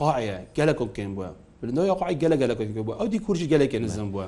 قاعە 0.00 0.36
گەلەکم 0.58 0.88
بکەین 0.92 1.12
بووە 1.16 1.30
بلندای 1.62 1.90
قاعی 2.00 2.16
گەلە 2.22 2.36
گەلەکەی 2.42 2.72
بووە 2.76 2.94
ئەو 3.00 3.08
دی 3.12 3.18
کورجی 3.26 3.48
گەلەکە 3.52 3.78
نزم 3.84 4.08
بووە 4.14 4.26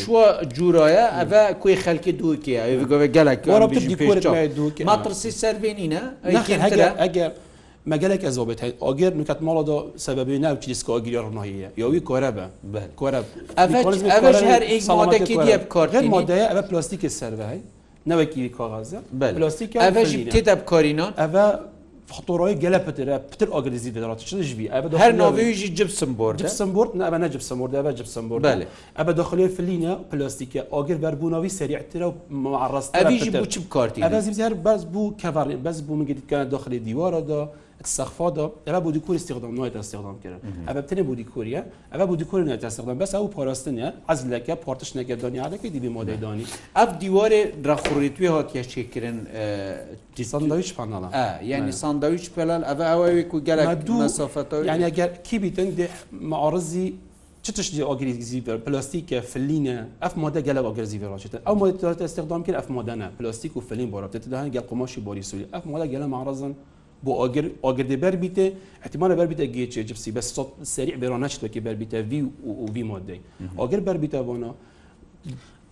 شووە 0.00 0.24
جوورایە 0.56 1.06
ئەە 1.16 1.42
کوێ 1.62 1.74
خەلکی 1.84 2.12
دووکیە 2.18 2.62
گەلک 3.16 3.40
ماترسی 4.88 5.32
سەربێنینە 5.42 6.02
ئەگەر 7.04 7.30
مەگەلێک 7.92 8.22
ئەزۆ 8.26 8.42
بێت 8.48 8.60
ئۆگەر 8.84 9.12
نکات 9.20 9.40
ماڵەدا 9.46 9.76
سەبەبی 10.06 10.38
ناو 10.46 10.54
چیسکۆ 10.62 10.92
ئەگیری 10.96 11.18
ڕناهیە 11.26 11.68
یاوی 11.82 12.00
کۆرەبە 12.08 12.46
کۆرە 13.00 13.20
هەرێکی 14.52 15.36
دیە 15.46 15.58
بکارێت 15.64 16.04
مادەیە 16.14 16.46
ئەە 16.52 16.62
پلاستیکی 16.68 17.10
سەرەی 17.18 17.58
نەوەکی 18.10 18.40
کاغازە 18.58 18.98
پلاستیک 19.36 19.70
ئەە 19.76 19.90
تێدا 20.34 20.54
بکارینان 20.60 21.12
ئەە 21.22 21.26
faktörayı 22.08 22.58
gele 22.60 22.84
petir, 22.84 23.06
petir 23.30 23.48
agrizi 23.58 23.94
de 23.94 24.00
rahat 24.00 24.20
çıkış 24.20 24.58
bir. 24.58 24.70
Ebe 24.70 24.96
Her 24.96 25.18
naviyeji 25.18 25.74
cipsim 25.76 26.18
borda. 26.18 26.38
Cipsim 26.38 26.74
bord, 26.74 26.90
ne 26.98 27.06
ebe 27.06 27.20
ne 27.20 27.32
cipsim 27.32 27.58
borda, 27.60 27.78
ebe 27.78 27.96
cipsim 27.96 28.30
borda. 28.30 28.48
Bale. 28.48 28.66
Ebe 29.02 29.16
dakhiliye 29.16 29.48
filine 29.48 29.96
plastike, 30.10 30.68
agir 30.72 31.02
ber 31.02 31.22
bu 31.22 31.30
navi 31.30 31.50
seri'tir 31.50 32.00
ve 32.00 32.12
muarrastır. 32.30 33.00
Ebeji 33.06 33.40
bu 33.40 33.48
çip 33.48 33.70
kartı. 33.70 34.00
Ebe 34.00 34.20
zibzer 34.22 34.64
bez 34.64 34.94
bu 34.94 35.16
kevar, 35.16 35.64
bez 35.64 35.88
bu 35.88 35.96
mengedit 35.96 36.28
kana 36.30 36.50
dakhiliye 36.50 36.84
divara 36.84 37.28
da. 37.28 37.48
استخفاض 37.84 38.38
اما 38.66 38.80
بودی 38.80 39.00
کور 39.00 39.14
استخدام 39.16 39.54
نویت 39.54 39.76
استخدام 39.76 40.16
کرد 40.20 40.34
اما 40.68 40.80
بتنه 40.80 41.02
بودی 41.02 41.24
کوریه 41.24 41.62
اما 41.92 42.06
بودی 42.06 42.24
کور 42.24 42.44
نویت 42.44 42.64
استخدام 42.64 42.98
بس 42.98 43.14
او 43.14 43.28
پاراستنه 43.28 43.92
از 44.08 44.26
لکه 44.26 44.54
پارتش 44.54 44.96
نگه 44.96 45.14
دانی 45.14 45.38
علی 45.38 45.58
که 45.58 45.68
دی 45.70 45.80
به 45.80 45.88
ماده 45.88 46.16
دانی 46.16 46.46
اف 46.76 46.98
دیوار 46.98 47.32
رخوریتوی 47.64 48.26
هات 48.26 48.56
یا 48.56 48.62
چک 48.62 48.90
کردن 48.90 49.16
ساندویچ 50.24 50.74
پانالا 50.74 51.08
اه 51.12 51.44
یعنی 51.44 51.72
ساندویچ 51.72 52.30
پلال 52.30 52.64
اوا 52.64 52.94
اوی 53.06 53.22
کو 53.22 53.40
گلک 53.40 53.90
مسافت 53.90 54.52
یعنی 54.52 54.84
اگر 54.84 55.08
کی 55.08 55.38
بیتن 55.38 55.68
معارضی 56.12 56.86
چتش 57.42 57.70
دي 57.74 57.82
اوغريزيفر 57.82 58.56
بلاستيك 58.56 59.20
فلينه 59.20 59.88
اف 60.02 60.18
ماده 60.18 60.40
قال 60.40 60.58
اوغريزيفر 60.58 61.06
راشد 61.06 61.42
او 61.46 61.54
ماده 61.54 62.04
استخدام 62.04 62.42
كل 62.44 62.54
اف 62.54 62.70
ماده 62.70 63.08
بلاستيك 63.18 63.56
وفلين 63.56 63.90
بورا 63.90 64.06
بتتدهن 64.06 64.50
قال 64.50 64.60
قماشي 64.66 65.00
بوريسولي 65.00 65.46
اف 65.54 65.66
ماده 65.66 65.84
قال 65.98 66.06
معرضا 66.06 66.54
بۆ 67.06 67.10
ئاگردی 67.64 67.96
بەربیتێ 68.04 68.46
ئەتیمانە 68.84 69.14
بەربیتە 69.18 69.44
گێچێ 69.54 69.82
جپسی 69.88 70.10
بە 70.16 70.22
سەری 70.74 70.94
بێرانەشتەکی 71.02 71.60
بەربیتە 71.66 71.98
وی 72.10 72.20
و 72.46 72.50
وی 72.74 72.84
مادەی 72.90 73.20
ئاگر 73.58 73.80
بەربیتە 73.86 74.20
بۆنا 74.28 74.50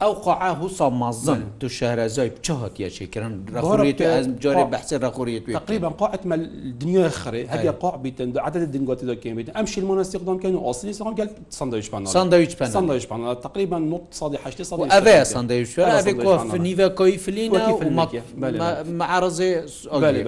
ئەو 0.03 0.12
قاع 0.12 0.53
هوسا 0.55 0.88
مازن 0.91 1.43
تو 1.61 1.69
شارەزای 1.69 2.31
بچە 2.37 2.50
هاتیە 2.50 2.88
شێکردن 2.99 3.35
ڕخوریت 3.55 4.03
جارێ 4.45 4.65
بەحسە 4.75 4.93
ڕخوریت 5.03 5.43
تقریبا 5.53 5.88
قاعت 5.88 6.26
ما 6.26 6.35
الدنيا 6.35 7.09
خري 7.09 7.47
هذه 7.47 7.71
قاع 7.71 7.97
بيتن 7.97 8.38
عدد 8.38 8.57
الدنقات 8.62 9.03
اللي 9.03 9.17
كان 9.17 9.35
بيتن 9.37 9.53
امشي 9.57 9.81
المناسق 9.81 10.19
قدام 10.21 10.38
كانوا 10.38 10.71
اصلي 10.71 10.93
صار 10.93 11.12
قال 11.12 11.31
ساندويتش 11.50 11.88
بان 11.91 12.05
ساندويتش 12.07 12.55
بان 12.55 12.71
ساندويتش 12.71 13.07
بان 13.07 13.41
تقريبا 13.41 13.79
نط 13.79 14.00
صادي 14.12 14.38
حشتي 14.38 14.65
صادي 14.65 14.85
افا 14.99 15.25
ساندويتش 15.25 15.81
افي 15.81 16.12
كوف 16.12 16.55
نيفا 16.55 16.88
كويفلينا 16.88 18.83
مع 18.91 19.19
رزي 19.19 19.62
بلي 19.93 20.25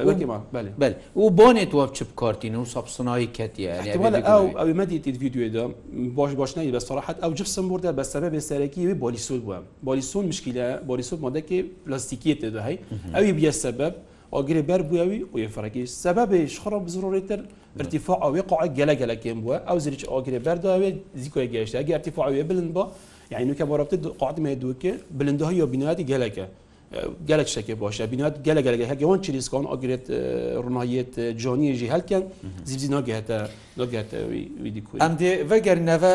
بلي 0.52 0.72
بلي 0.78 0.94
وبوني 1.16 1.64
توف 1.66 1.90
تشب 1.90 2.06
كارتين 2.16 2.56
وصاب 2.56 2.86
صناعي 2.86 3.26
كاتي 3.26 3.62
يعني 3.62 4.18
او 4.18 4.58
او 4.58 4.66
مديت 4.66 5.08
الفيديو 5.08 5.48
ده 5.48 5.70
باش 5.92 6.32
باش 6.32 6.58
ناي 6.58 6.70
بس 6.70 6.82
صراحه 6.86 7.14
او 7.24 7.32
جسم 7.32 7.68
برده 7.68 7.90
بس 7.90 8.12
سبب 8.12 8.34
السلكي 8.34 8.92
بوليسود 8.94 9.57
سبب 9.58 9.86
باريسون 9.88 10.24
مشكله 10.32 10.64
باريسون 10.90 11.18
مادكي 11.26 11.58
بلاستيكيه 11.86 12.34
تدهي 12.44 12.76
او 13.16 13.22
يبيا 13.30 13.50
السبب 13.56 13.92
اجري 14.38 14.62
بر 14.70 14.80
بوي 14.90 15.18
ويفرقي 15.34 15.82
السبب 15.92 16.28
ايش 16.38 16.54
خرب 16.62 16.82
بزروريتر 16.88 17.40
ارتفاع 17.82 18.16
او 18.26 18.30
وقع 18.40 18.60
جلا 18.78 18.94
جلا 19.00 19.14
كيم 19.24 19.38
بو 19.44 19.52
او 19.70 19.76
زريج 19.84 20.02
اجري 20.18 20.38
بر 20.46 20.56
داوي 20.64 20.88
زيكو 21.22 21.40
جاش 21.54 21.70
اجي 21.80 21.92
ارتفاع 21.98 22.24
وي 22.32 22.42
بلند 22.50 22.70
بو 22.76 22.84
يعني 23.32 23.44
نو 23.48 23.54
كبربت 23.58 23.92
قاعده 24.20 24.40
ما 24.44 24.50
يدوك 24.54 24.82
بلندها 25.18 25.50
يا 25.58 25.64
بنات 25.72 26.00
جلاكه 26.12 26.46
gelek 27.26 27.48
şeke 27.48 27.80
başa 27.80 28.12
binat 28.12 28.44
gelek 28.44 28.64
gelek 28.64 28.90
hek 28.90 29.00
yon 29.00 29.18
çiriskan 29.20 29.64
agret 29.70 30.10
runayet 30.64 31.38
caniye 31.42 31.74
jî 31.74 31.90
helken 31.90 32.22
zibzi 32.64 32.90
nagehte 32.90 33.40
nagehte 33.76 34.18
wî 34.62 34.74
diku 34.74 34.96
em 35.00 35.12
dê 35.20 35.50
veger 35.50 35.78
neve 35.86 36.14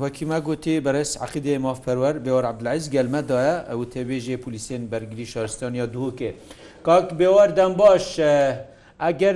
wekî 0.00 0.26
me 0.26 0.34
gotê 0.36 0.84
beres 0.84 1.16
eqidê 1.16 1.58
mafperwer 1.58 2.24
bewar 2.26 2.44
Abdeliz 2.44 2.90
gelme 2.90 3.28
daye 3.28 3.56
ew 3.70 3.82
tebê 4.00 4.18
jê 4.26 4.36
polîsên 4.42 4.90
bergirî 4.92 5.26
şaristaniya 5.26 5.84
duhokê 5.86 6.32
Kak 6.84 7.18
bewar 7.18 7.56
dem 7.56 7.78
baş 7.78 8.18
eger 9.00 9.34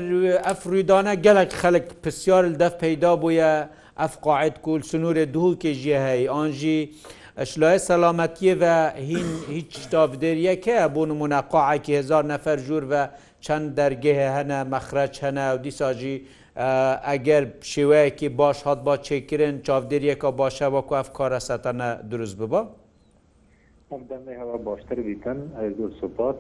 efrûdane 0.51 1.15
gelek 1.15 1.53
xelek 1.53 2.03
pisyar 2.03 2.59
def 2.61 2.81
peyda 2.81 3.09
bûye 3.23 3.69
ev 3.99 4.13
qaet 4.25 4.63
kul 4.63 4.81
sunûrê 4.81 5.35
duhokê 5.35 5.73
jî 5.73 5.99
hey 5.99 6.29
an 6.29 6.51
jî 6.51 6.93
ئەشلای 7.41 7.79
سەلامەتیە 7.89 8.55
və 8.61 8.73
هین 9.09 9.29
هیچ 9.57 9.71
شتافدێریەکە 9.85 10.77
بۆ 10.95 11.03
نمونە 11.11 11.39
قاعکی 11.55 11.95
هزار 12.01 12.25
نەفەر 12.33 12.57
ژوور 12.67 12.83
və 12.93 13.03
چەند 13.47 13.69
دەرگێ 13.79 14.15
هەنە 14.37 14.59
مەخرەج 14.73 15.13
هەنە 15.25 15.45
و 15.55 15.59
دیساژی 15.67 16.17
ئەگەر 17.09 17.45
شێوەیەکی 17.73 18.29
باش 18.41 18.59
هات 18.67 18.81
با 18.87 18.95
چێکردن 19.07 19.55
چاودێریەکە 19.67 20.29
باشە 20.41 20.67
وەکو 20.75 20.95
ئەف 21.01 21.09
کارە 21.19 21.41
سەتەنە 21.49 21.89
دروست 22.13 22.37
ببە. 22.41 22.63
دەمێ 24.13 24.35
هەوا 24.41 24.57
باشتر 24.69 24.99
دیتن 25.11 25.39
زۆر 25.79 25.91
سوپاس 26.01 26.37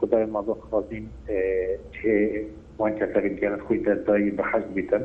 خدای 0.00 0.24
مازۆ 0.34 0.54
خازین 0.70 1.06
وان 2.78 2.92
کەسەکە 2.98 3.30
گەنت 3.40 3.60
خۆی 3.66 3.80
دەدایی 3.86 4.30
بە 4.38 4.44
حەز 4.50 4.66
بیتن 4.76 5.04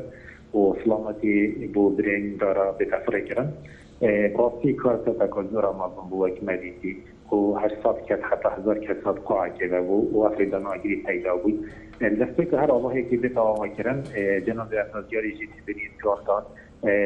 و 0.58 0.60
سلامەتی 0.80 1.34
بۆ 1.74 1.82
برێن 1.96 2.24
دارا 2.40 2.66
بێتەفرێکردن. 2.78 3.50
راستی 4.36 4.72
کارتا 4.72 5.26
که 5.42 5.48
زور 5.50 5.66
آمازون 5.66 6.04
بو 6.10 6.24
وک 6.24 6.44
مدیدی 6.44 6.96
و 7.32 7.36
هر 7.52 7.70
سات 7.82 8.06
کت 8.06 8.24
حتی 8.24 8.48
هزار 8.60 8.78
کت 8.78 9.02
سات 9.04 9.20
قاعه 9.20 9.52
که 9.58 9.64
و 9.76 10.12
و 10.18 10.22
افریدان 10.22 10.66
آگیری 10.66 10.96
پیدا 10.96 11.36
بود 11.36 11.66
دسته 12.20 12.44
که 12.46 12.58
هر 12.58 12.70
آواه 12.70 13.02
که 13.02 13.16
بیتا 13.16 13.42
آواه 13.42 13.68
کرن 13.68 14.02
جناب 14.46 14.66
اتنازیاری 14.88 15.32
جیتی 15.32 15.52
بینید 15.66 15.90
کارتان 16.02 16.42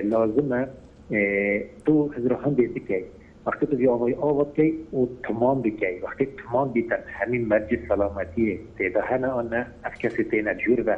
لازمه 0.05 0.69
تو 1.87 2.11
هزرهان 2.13 2.55
بیتی 2.55 2.81
که 2.81 3.05
وقتی 3.47 3.67
تو 3.67 3.91
آوای 3.91 4.15
آواد 4.15 4.55
که 4.55 4.73
و 4.93 5.07
تمام 5.23 5.63
بکی 5.63 5.99
وقتی 6.03 6.29
تمام 6.49 6.69
بیتن 6.73 6.99
همین 7.07 7.47
مرج 7.49 7.79
سلامتی 7.89 8.61
تیده 8.79 9.01
هنه 9.03 9.27
آنه 9.29 9.67
افکسی 9.85 10.25
تینه 10.25 10.55
جور 10.55 10.81
به 10.83 10.97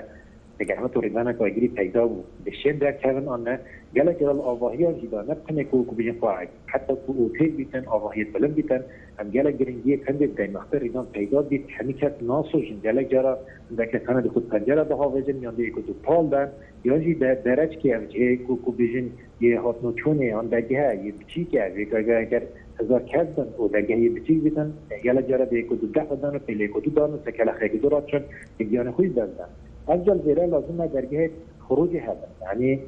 دەگەحمت 0.60 0.92
و 0.96 1.02
ڕێبانەکەگیری 1.04 1.68
پەیدا 1.78 2.02
بوو 2.10 2.24
دەشێن 2.46 2.76
داکەون 2.82 3.26
ئەە 3.32 3.56
گەلک 3.96 4.16
گەڵ 4.22 4.38
ئاواهیان 4.46 4.94
جیدانە 5.00 5.34
پنێک 5.44 5.70
و 5.74 5.82
بژین 5.98 6.16
خواعد 6.20 6.48
حتا 6.72 6.94
و 7.20 7.30
پێ 7.36 7.46
بیتن 7.58 7.84
ئاواهیت 7.92 8.28
بلم 8.34 8.52
بیتن 8.58 8.82
ئەم 9.18 9.28
گەلە 9.34 9.50
گرنگیە 9.60 9.96
کەندێک 10.04 10.32
دەیمەختە 10.38 10.76
ریدان 10.84 11.06
پەیدا 11.14 11.40
بیت 11.50 11.64
هەمیکەت 11.76 12.14
ناسۆژن 12.30 12.78
گەلە 12.86 13.02
جارا 13.12 13.34
دەکەکانە 13.78 14.20
دەخود 14.26 14.44
پەنجرە 14.52 14.84
دەهاوێژن 14.90 15.38
یان 15.44 15.54
دەیکوت 15.60 15.86
و 15.90 15.94
پاڵدان 16.06 16.48
یانجی 16.88 17.14
دەرەجکی 17.46 17.92
ئەمجەیە 17.94 18.30
و 18.68 18.72
بژین 18.80 19.08
یه 19.44 19.60
هاتنو 19.64 19.90
چونه 20.00 20.24
یان 20.34 20.46
دەگەهە 20.56 20.88
یه 21.04 21.12
بچیکە 21.18 21.64
وێگەگەگەر 21.74 22.44
هزار 22.80 23.02
کردن 23.12 23.48
و 23.60 23.64
دەگەهی 23.76 24.08
بچیک 24.16 24.38
بیتن 24.44 24.68
گەلە 25.04 25.22
جارە 25.28 25.46
دەیکوت 25.52 25.80
و 25.84 25.92
دەخدان 25.96 26.32
و 26.36 26.38
پێلێکوت 26.46 26.84
و 26.88 26.90
دان 26.96 27.10
و 27.14 27.18
سەکەلە 27.26 27.52
خێکی 27.58 27.78
دوڕات 27.82 28.04
چون 28.10 28.22
یگیانە 28.62 28.90
خوی 28.96 29.08
بەندن 29.16 29.50
انجل 29.94 30.18
زيرا 30.26 30.46
لازم 30.46 30.84
درجه 30.84 31.30
خروج 31.66 31.96
هذا 31.96 32.26
يعني 32.42 32.80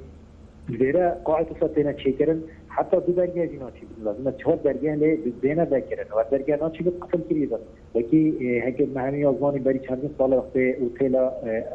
زيرا 0.80 1.14
قاعد 1.24 1.46
تصدينا 1.46 1.92
تشيكرن 1.92 2.40
حتى 2.68 2.96
دو 3.06 3.12
درجه 3.12 3.44
جناتي 3.52 3.82
لازم 4.04 4.30
تشوف 4.30 4.54
درجه 4.64 4.94
لي 4.94 5.18
بينا 5.42 5.64
ذاكرن 5.64 6.06
ودرجه 6.16 6.56
ناتي 6.62 6.80
بقتل 6.84 7.20
كريزا 7.28 7.58
لكي 7.94 8.22
هيك 8.66 8.78
مهني 8.96 9.20
يزماني 9.20 9.58
بري 9.58 9.78
كان 9.78 10.00
صالح 10.18 10.36
وقت 10.36 10.56
وتيلا 10.82 11.24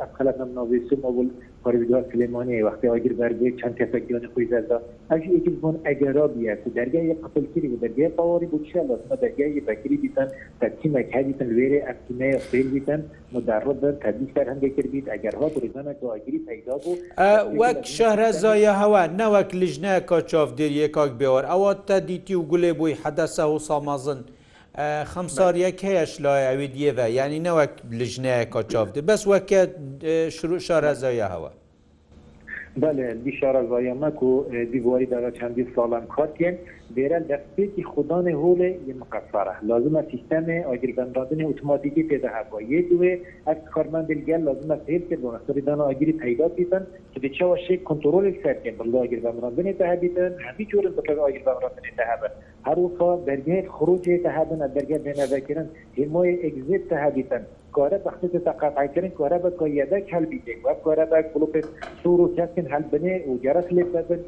اقل 0.05 0.27
من 0.45 0.53
نوزي 0.55 0.79
سمو 0.89 1.25
پاریدا 1.65 2.01
سلیمانی 2.11 2.61
وقتی 2.61 2.87
اگر 2.87 3.13
برگه 3.13 3.51
چند 3.51 3.75
تفکیان 3.75 4.27
خوی 4.33 4.45
زده 4.45 4.79
اجو 5.11 5.31
ایکی 5.31 5.49
بون 5.49 5.79
اگرا 5.85 6.27
بیه 6.27 6.57
که 6.63 6.69
درگه 6.69 7.03
یه 7.05 7.13
قتل 7.13 7.45
کری 7.55 7.67
و 7.67 7.77
درگه 7.79 8.09
قواری 8.09 8.45
بود 8.45 8.67
چه 8.73 8.79
لازمه 8.81 9.15
درگه 9.21 9.49
یه 9.49 9.61
بکری 9.61 9.97
بیتن 9.97 10.27
تکی 10.61 10.89
مکه 10.89 11.21
بیتن 11.21 11.45
ویره 11.45 11.85
افتینه 11.89 12.37
خیل 12.37 12.67
بیتن 12.69 13.05
مدرب 13.33 13.81
در 13.81 13.91
تبیش 13.91 14.31
در 14.35 14.49
هنگه 14.49 14.69
کر 14.69 14.87
بیت 14.87 15.09
اگرها 15.11 15.49
بریزانه 15.49 15.93
که 15.99 16.05
اگری 16.05 16.37
پیدا 16.37 16.77
بود 16.77 16.97
وک 17.59 17.85
شهر 17.87 18.31
زای 18.31 18.65
هوا 18.65 19.05
نه 19.05 19.25
وک 19.27 19.55
لجنه 19.55 20.01
که 20.09 20.21
چاف 20.21 20.55
دیر 20.55 20.71
یکاک 20.71 21.17
بیار 21.19 21.45
اوات 21.45 21.85
تا 21.85 21.99
دیتی 21.99 22.33
و 22.33 22.41
گله 22.41 22.73
بوی 22.73 22.91
حدثه 22.91 23.43
و 23.43 23.59
سامازن 23.59 24.17
خەمساریەک 25.13 25.77
هەیەش 25.87 26.13
لای 26.23 26.41
ئەوی 26.49 26.67
دیێە 26.75 27.07
ینی 27.19 27.39
نەوەک 27.47 27.73
لژنەیە 27.99 28.45
کۆچافدە 28.53 29.01
بەس 29.09 29.21
وەکە 29.31 29.59
شروع 30.37 30.59
شارەزایە 30.67 31.27
هەوە 31.35 31.51
بله 32.83 33.03
بیشار 33.25 33.55
زایمک 33.69 34.23
و 34.23 34.31
دیواری 34.71 35.05
در 35.05 35.31
چندی 35.31 35.67
سالان 35.75 36.05
کاتین 36.05 36.55
دیره 36.95 37.19
دستی 37.19 37.67
که 37.75 37.83
خودان 37.83 38.27
هول 38.27 38.61
مقصره 39.01 39.55
لازم 39.69 39.95
سیستم 40.11 40.45
آگیرگان 40.73 41.09
دادن 41.11 41.41
اتوماتیکی 41.45 42.03
پیدا 42.03 42.29
هوا 42.29 42.61
یه 42.61 42.81
دوه 42.81 43.17
از 43.45 43.57
کارمند 43.73 44.11
گل 44.11 44.41
لازم 44.47 44.79
سیر 44.85 45.01
که 45.09 45.15
دو 45.15 45.27
نصر 45.31 45.59
دانا 45.59 45.83
آگیری 45.83 46.11
پیدا 46.11 46.47
بیتن 46.47 46.87
که 47.13 47.19
به 47.19 47.29
چه 47.29 47.45
وشه 47.45 47.77
کنترول 47.77 48.33
سر 48.43 48.53
کن 48.53 48.71
بلده 48.77 48.97
آگیرگان 48.99 49.39
دادن 49.39 49.71
تهبیتن 49.71 50.31
همی 50.47 50.65
جور 50.65 50.89
بکر 50.89 51.19
آگیرگان 51.19 51.55
دادن 51.61 51.81
تهبیتن 51.97 52.33
هەروخە 52.67 53.09
بەرگێت 53.25 53.65
خروجێتە 53.75 54.29
هابن 54.37 54.61
بەرگە 54.73 54.97
بێنەڤەکردن 55.05 55.67
هیمۆی 55.97 56.39
ئەگزیت 56.43 56.83
تە 56.89 56.95
هەبیتن 57.03 57.43
کارە 57.77 57.97
بەختی 58.07 58.29
تەقاعکردن 58.47 59.05
کارە 59.19 59.37
بە 59.43 59.49
کۆیەدە 59.59 59.97
هەلبیین 60.13 60.59
وە 60.65 60.73
کارە 60.85 61.05
بە 61.11 61.17
گلوپێت 61.33 61.67
سوور 62.01 62.19
و 62.21 62.27
کەسکن 62.37 62.67
هەلبنێ 62.73 63.15
و 63.29 63.33
گەرەس 63.43 63.67
لێ 63.75 63.83
بەبن 63.93 64.19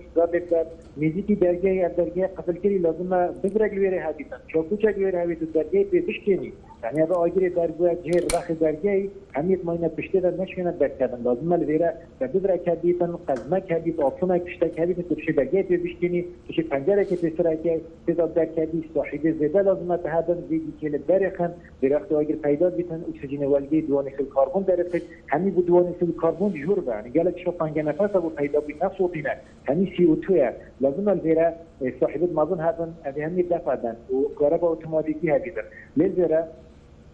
نزیکی 1.02 1.36
دەرگای 1.44 1.80
ئەدەرگێ 1.86 2.26
قەتلکردی 2.38 2.80
لازمە 2.86 3.20
ببرە 3.42 3.68
لێرە 3.78 4.00
هاتیتن 4.06 4.42
چۆکوچە 4.52 4.90
لێرە 5.00 5.20
هاوێت 5.24 5.42
دەرگای 5.56 5.86
پێ 5.92 6.00
بشتێنی 6.08 6.52
تەنیا 6.84 7.06
بە 7.10 7.16
ئاگیری 7.22 7.50
دەرگوە 7.58 7.90
جێر 8.06 8.24
بەخی 8.34 8.56
دەرگای 8.64 9.02
هەمیت 9.38 9.62
ماینە 9.68 9.90
پشتێدا 9.98 10.32
نشوێنە 10.42 10.74
بەرکردن 10.82 11.20
لازمە 11.28 11.56
لێرە 11.68 11.90
بە 12.20 12.26
ببرە 12.34 12.58
کردیتن 12.66 13.12
قەزمە 13.28 13.60
کردی 13.70 13.92
ئاپونە 14.02 14.36
پشتە 14.46 14.68
کردی 14.78 15.04
تشی 15.10 15.34
دەرگای 15.40 15.64
پێ 15.70 15.78
بشتێنی 15.86 16.22
تشی 16.48 16.64
پەنجەرێکی 16.72 17.18
پێسرەکەی 17.24 17.78
پێدا 18.06 18.26
دەرکردی 18.38 18.80
ساحیدە 18.94 19.32
زێدە 19.40 19.62
لازمە 19.68 19.98
هەدەن 20.16 20.40
زیدی 20.50 20.74
کێ 20.80 20.88
لە 20.94 21.00
بەرەخن 21.10 21.52
درەخت 21.82 22.10
ئاگر 22.16 22.38
پیدا 22.46 22.68
بیتن 22.78 23.02
و 23.08 23.12
دینه 23.38 23.48
ولگی 23.50 23.82
دوانی 23.82 24.10
سیل 24.18 24.26
کاربون 24.26 24.64
درست 24.64 24.98
همی 25.28 25.52
بود 25.52 25.66
دوانی 25.66 25.96
سیل 26.00 26.12
کاربون 26.12 26.54
جور 26.54 26.80
بان 26.80 27.10
گلک 27.10 27.40
شو 27.44 27.52
پنگ 27.52 27.80
نفس 27.80 28.16
ابو 28.16 28.30
پیدا 28.30 28.60
بود 28.62 28.84
نفس 28.84 29.02
و 29.02 29.08
دینه 29.14 29.38
همی 29.66 29.94
سی 29.98 30.04
او 30.04 30.16
تو 30.16 30.34
لازم 30.82 31.08
الزیره 31.08 31.54
صاحب 32.00 32.32
مازن 32.34 32.60
هذن 32.60 32.94
هذه 33.04 33.26
همی 33.26 33.44
دفع 33.44 33.76
دن 33.76 33.96
و 34.14 34.34
کاربا 34.36 34.70
اتوماتیکی 34.72 35.30
هبیدن 35.32 35.62
لزیره 35.98 36.44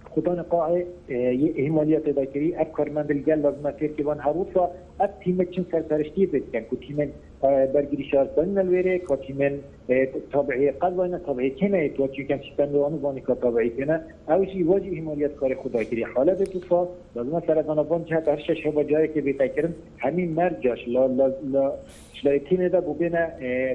خدان 0.09 0.41
قاعه 0.41 0.85
همالیه 1.67 1.99
پیدا 1.99 2.25
کری 2.25 2.55
اب 2.55 2.71
کارمند 2.71 3.11
لگل 3.11 3.39
لازم 3.41 3.71
تیر 3.71 3.91
که 3.93 4.03
وان 4.03 4.19
هروسا 4.19 4.71
اب 4.99 5.09
تیمه 5.19 5.45
چن 5.45 5.65
سرپرشتی 5.71 6.25
بکن 6.25 6.59
که 6.69 6.75
تیمه 6.87 7.09
برگری 7.43 8.03
شارتن 8.11 8.45
نلویره 8.45 8.99
کاتی 8.99 9.33
من 9.33 9.53
طبعی 10.31 10.71
قد 10.71 10.93
وانا 10.95 11.19
طبعی 11.27 11.51
کنه 11.59 11.89
تو 11.89 12.07
چی 12.07 12.23
کم 12.27 12.39
شپن 12.41 12.69
وانو 12.75 12.97
وانی 12.97 13.21
که 13.21 13.33
طبعی 13.43 13.69
کنه 13.69 13.99
او 14.29 14.45
چی 14.45 14.63
واجی 14.63 14.95
حمایت 14.99 15.35
کار 15.35 15.55
خدا 15.55 15.83
کری 15.83 16.03
حالت 16.03 16.43
تو 16.43 16.59
فا 16.59 16.87
لازم 17.15 17.39
سر 17.47 17.61
بان 17.61 18.03
چه 18.03 18.15
هر 18.15 18.37
شش 18.47 18.65
هوا 18.65 18.83
جایی 18.83 19.07
که 19.07 19.21
بیتا 19.21 19.47
کرن 19.47 19.73
همین 19.97 20.33
مرجاش 20.33 20.79
لا 20.87 21.05
لا 21.05 21.31
لا 21.53 21.73
شلایتینه 22.13 22.69
دا 22.69 22.81
بو 22.81 22.93
بینه 22.93 23.27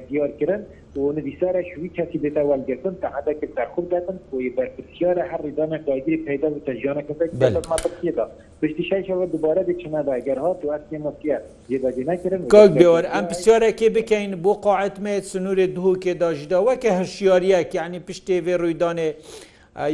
دیار 0.08 0.28
کرن 0.30 0.60
و 1.06 1.12
دیسارە 1.14 1.62
شوی 1.74 1.90
کەسی 1.98 2.18
بێتەوال 2.24 2.60
گەتن 2.70 2.94
تەعادە 3.04 3.32
کرد 3.40 3.54
در 3.56 3.66
خوب 3.74 3.86
دەتن 3.94 4.16
بۆی 4.30 4.50
بەرپسیارە 4.58 5.22
هەر 5.32 5.40
ڕیدانە 5.46 5.78
داگیری 5.88 6.16
پیدا 6.28 6.48
و 6.50 6.58
تەژیانە 6.66 7.02
کەسەماتەدا 7.08 8.22
پشتی 8.62 8.84
شەوە 9.08 9.24
دوبارە 9.34 9.62
بچنە 9.70 10.00
داگەر 10.10 10.38
هات 10.44 10.60
و 10.64 10.68
ئەستی 10.74 10.98
مسیە 11.04 11.36
جێدادی 11.70 12.04
نکردن 12.10 12.46
کاک 12.56 12.70
بێوەر 12.80 13.06
ئەم 13.14 13.24
پرسیارێکی 13.30 13.88
بکەین 13.96 14.32
بۆ 14.44 14.52
قاعتمێت 14.66 15.24
سنووری 15.32 15.66
دووکێ 15.76 16.12
داژداوە 16.22 16.74
کە 16.82 16.90
هەشیاریەکی 17.00 17.76
ینی 17.84 18.00
پشتێوێ 18.08 18.54
ڕوویدانێ 18.62 19.08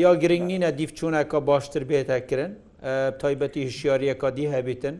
یا 0.04 0.12
گرنگ 0.22 0.46
نینە 0.52 0.70
دیفچوونەکە 0.80 1.38
باشتر 1.50 1.82
بێتەکردن 1.90 2.52
تایبەتی 3.22 3.60
هشیاریەکە 3.68 4.28
دی 4.36 4.46
هەبیتن 4.54 4.96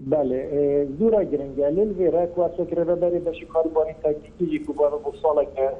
بله 0.00 0.88
زورا 0.98 1.22
گرنگه 1.24 1.70
للوی 1.70 2.10
را 2.10 2.26
کوا 2.26 2.48
سکر 2.56 2.84
را 2.84 2.94
بری 2.96 3.18
بشی 3.18 3.46
کار 3.46 3.68
بانی 3.68 3.92
تاکتیکی 4.02 4.58
که 4.58 4.72
بانو 4.72 4.98
بسالا 4.98 5.44
که 5.44 5.72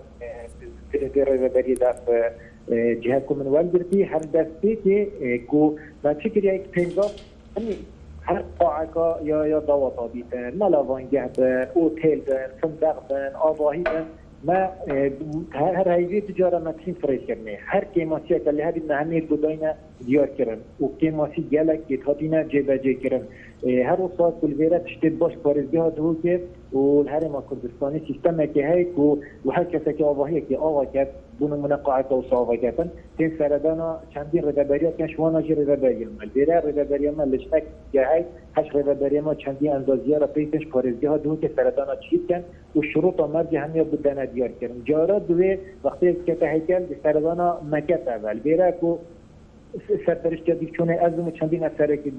در 1.08 1.24
را 1.24 1.48
بری 1.48 1.74
دفت 1.74 2.06
جهه 3.00 3.20
کمن 3.20 3.46
وال 3.46 3.68
گردی 3.68 4.02
هر 4.02 4.18
دستی 4.18 4.76
که 4.76 5.10
کو 5.50 5.72
ما 6.04 6.14
چکر 6.14 6.44
یک 6.44 6.62
پنجاب 6.68 7.10
هر 8.22 8.42
قاعکا 8.58 9.18
یا 9.24 9.46
یا 9.46 9.60
دواتا 9.60 10.06
بیتن 10.06 10.54
ملا 10.56 10.84
وانگه 10.84 11.28
بن 11.28 11.68
اوتیل 11.74 12.20
بن 12.20 12.46
فندق 12.60 12.96
بن 13.10 13.32
آباهی 13.42 13.82
بن 13.82 14.04
ما 14.44 14.68
هر 15.50 15.88
هیوی 15.88 16.20
تجاره 16.20 16.58
ما 16.58 16.72
تیم 16.72 16.94
فریش 16.94 17.20
کرنه 17.22 17.58
هر 17.66 17.84
کیماسیه 17.84 18.38
کلی 18.38 18.62
هر 18.62 18.72
نهمی 18.88 19.20
بوداینا 19.20 19.72
دیارکردن 20.06 20.58
وکتی 20.84 21.08
ماسی 21.18 21.40
گەلک 21.52 21.80
هاتیە 22.06 22.40
جێبەجێکردن 22.52 23.24
هەر 23.88 23.98
ساز 24.16 24.34
بێرە 24.58 24.78
تشتێ 24.86 25.08
باش 25.20 25.34
پارێزگە 25.44 25.80
هاتوکێ 25.86 26.34
و 26.78 26.82
هەرێمە 27.12 27.40
کوردستانی 27.48 28.00
سیستەمێکی 28.08 28.62
هەیە 28.70 28.84
و 29.06 29.06
و 29.46 29.48
هەر 29.56 29.66
کەسێکی 29.72 30.04
ئاواهەیەکی 30.08 30.56
ئاواکات 30.62 31.10
بوون 31.38 31.52
منەقاعەتە 31.64 32.14
و 32.18 32.22
ساواگەتن 32.30 32.88
تێ 33.16 33.26
سەردانا 33.38 33.90
چەندی 34.12 34.38
ڕێدەبەریەکە 34.46 35.06
شوانەژی 35.14 35.54
ڕێدەبەریمە 35.58 36.24
لێرە 36.34 36.56
ڕێدەبەریمە 36.64 37.24
لە 37.32 37.38
شتێک 37.44 37.64
گەهەی 37.94 38.24
هەش 38.56 38.68
ڕێدەبەریمە 38.74 39.32
چەندی 39.42 39.68
ئەندازیارە 39.74 40.28
پێی 40.34 40.46
پێش 40.52 40.64
پارێزگە 40.72 41.08
هاتوو 41.14 41.40
کە 41.42 41.48
سەردانا 41.56 41.94
چیتکەن 42.04 42.42
و 42.76 42.82
شروط 42.90 43.18
مەرجی 43.34 43.58
هەمیە 43.64 43.84
بدەنە 43.92 44.24
دیارکردن 44.34 44.78
جارە 44.88 45.16
دوێ 45.28 45.52
وقتی 45.86 46.08
کەتە 46.26 46.46
هەیکل 46.54 46.82
سەردانا 47.02 47.48
مەکەت 47.72 48.02
ئەول 48.12 48.38
بێرە 48.44 48.68
و 48.84 48.90
سەرپەرشتە 50.06 50.54
دیچونە 50.62 50.94
ئەزم 51.04 51.28
چەندین 51.38 51.62
ئەسەرێکی 51.68 52.10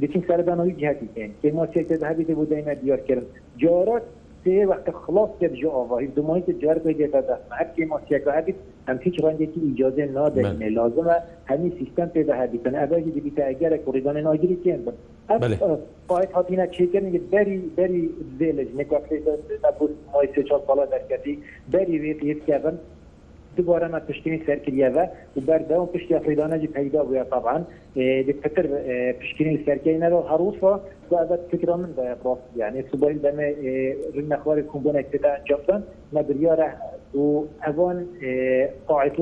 دیچین 0.00 0.22
سەردانەوەی 0.28 0.74
جهتی 0.82 1.08
کێما 1.40 1.64
سێتە 1.72 1.94
هەبیێ 2.10 2.34
بودەینە 2.38 2.74
دیارکردن 2.82 3.26
جارات 3.62 4.02
سه 4.44 4.58
وقت 4.70 4.86
خلاص 5.02 5.30
کرد 5.40 5.54
جو 5.62 5.68
آواهی 5.82 6.06
دومایی 6.16 6.42
که 6.46 6.52
جار 6.62 6.76
به 6.84 6.92
دیتا 6.98 7.20
دست 7.28 7.42
هر 7.58 7.66
که 7.76 7.82
ما 7.90 7.98
سیکا 8.08 8.30
هبید 8.38 8.56
هم 8.88 8.98
هیچ 9.04 9.16
رنگی 9.24 9.46
که 9.52 9.58
اجازه 9.72 10.04
نادهینه 10.16 10.68
لازم 10.78 11.06
همین 11.50 11.70
سیستم 11.78 12.06
پیدا 12.14 12.32
هبید 12.34 12.62
کنه 12.64 12.78
اگر 12.78 13.00
که 13.14 13.20
دیتا 13.26 13.42
اگر 13.52 13.76
کوریدان 13.76 14.16
ناگیری 14.16 14.56
که 14.64 14.72
بود 14.84 14.96
پایت 16.08 16.32
هاتی 16.32 16.56
نه 16.56 16.66
چه 16.66 16.86
کنه 16.92 17.10
بری 17.32 17.56
بری 17.76 18.02
زیلج 18.38 18.68
نکو 18.78 18.94
اکلیتا 19.02 19.32
بود 19.78 19.90
مای 20.14 20.28
سه 20.34 20.42
چار 20.42 20.60
سالا 20.66 20.84
درکتی 20.86 21.32
بری 21.72 21.98
ویت 21.98 22.20
یت 22.30 22.40
کردن 22.46 22.78
دوباره 23.56 23.88
ما 23.88 24.00
پشتینی 24.00 24.42
سرکریه 24.46 24.88
و 24.88 25.06
و 25.36 25.40
بردام 25.40 25.86
پشتی 25.86 26.14
افریدانه 26.14 26.58
جی 26.58 26.66
پیدا 26.66 27.04
بویا 27.04 27.24
طبعا 27.24 27.58
دکتر 28.28 28.66
پشتینی 29.12 29.62
سرکریه 29.66 29.98
نرو 29.98 30.20
هروس 30.20 30.62
و 30.62 30.80
و 31.10 31.14
ابد 31.14 31.40
فکر 31.52 31.74
من 31.74 31.92
به 31.92 32.16
راست 32.24 32.42
یعنی 32.56 32.82
صبح 32.92 33.12
دم 33.12 33.38
رن 34.14 34.36
خوار 34.36 34.62
کنبونه 34.62 35.02
کتا 35.02 35.28
انجام 35.34 35.82
ما 36.12 36.22
بریاره 36.22 36.72
و 37.16 37.42
اوان 37.66 38.06
قاعد 38.86 39.12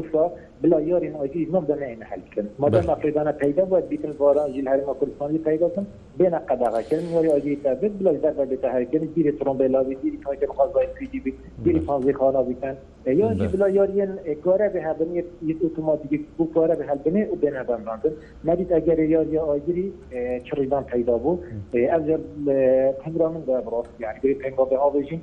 بلا 0.63 0.81
یاری 0.81 1.09
ناجی 1.09 1.49
نم 1.53 1.61
دنه 1.65 1.87
این 1.87 2.03
حل 2.03 2.21
کن 2.37 2.49
ما 2.59 2.69
دم 2.69 2.91
اقیدانه 2.91 3.33
پیدا 3.33 3.65
بود 3.65 3.89
بیتن 3.89 4.11
وارا 4.11 4.49
جیل 4.51 4.69
هر 4.69 4.81
ما 4.87 4.95
کلسانی 5.01 5.39
پیدا 5.39 5.69
کن 5.69 5.87
بین 6.19 6.39
قدقه 6.39 6.83
کن 6.91 7.15
واری 7.15 7.29
آجی 7.29 7.57
تابد 7.57 7.99
بلا 7.99 8.13
در 8.13 8.31
بلا 8.33 8.57
تهر 8.57 8.85
کن 8.85 8.99
دیری 8.99 9.33
ترمبه 9.33 9.69
لاوی 9.69 9.95
دیری 9.95 10.17
کن 10.17 10.37
که 10.37 10.47
خواست 10.47 10.73
باید 10.73 10.93
پیدی 10.93 11.21
بی 11.21 11.35
دیری 11.65 11.81
فانزی 11.81 12.13
خانا 12.13 12.43
بی 12.43 12.55
کن 12.55 12.75
یا 13.07 13.35
جی 13.35 13.47
بلا 13.47 13.69
یاری 13.69 14.03
کاره 14.35 14.69
به 14.69 14.83
هبنی 14.83 15.15
یه 15.43 15.57
اوتوماتیک 15.61 16.27
بو 16.39 16.47
کاره 16.55 16.75
به 16.77 16.87
هبنی 16.87 17.23
و 17.25 17.35
بین 17.35 17.57
هبن 17.57 17.85
راندن 17.85 18.11
ندید 18.45 18.73
اگر 18.73 18.99
یاری 18.99 19.39
آجیری 19.39 19.93
چریدان 20.45 20.85
پیدا 20.85 21.19
بو 21.19 21.39
از 21.91 22.03
پنگرامن 23.05 23.41
در 23.41 23.61
براست 23.61 24.01
یعنی 24.01 24.19
بری 24.23 24.35
پنگا 24.35 24.65
به 24.65 24.79
آویجین 24.79 25.21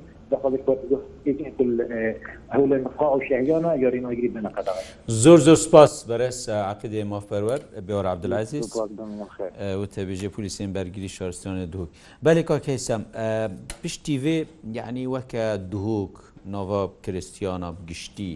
زۆر 5.24 5.36
زۆر 5.46 5.58
سپاس 5.66 5.92
بەرەس 6.08 6.40
عقیدێ 6.70 7.02
مافەرەر 7.12 7.60
بێوە 7.86 8.04
عبدلازیز 8.14 8.66
وتەبێژێ 9.80 10.28
پلیسیین 10.36 10.70
بەرگری 10.76 11.10
شارستانە 11.16 11.66
دووک 11.74 11.90
بەێ 12.24 12.42
کاکەسم 12.50 13.02
پشتی 13.82 14.16
وێ 14.22 14.36
یعنی 14.78 15.04
وەکە 15.14 15.44
دووک 15.72 16.14
نۆڤ 16.52 16.90
کرستیانە 17.04 17.70
گشتی 17.88 18.32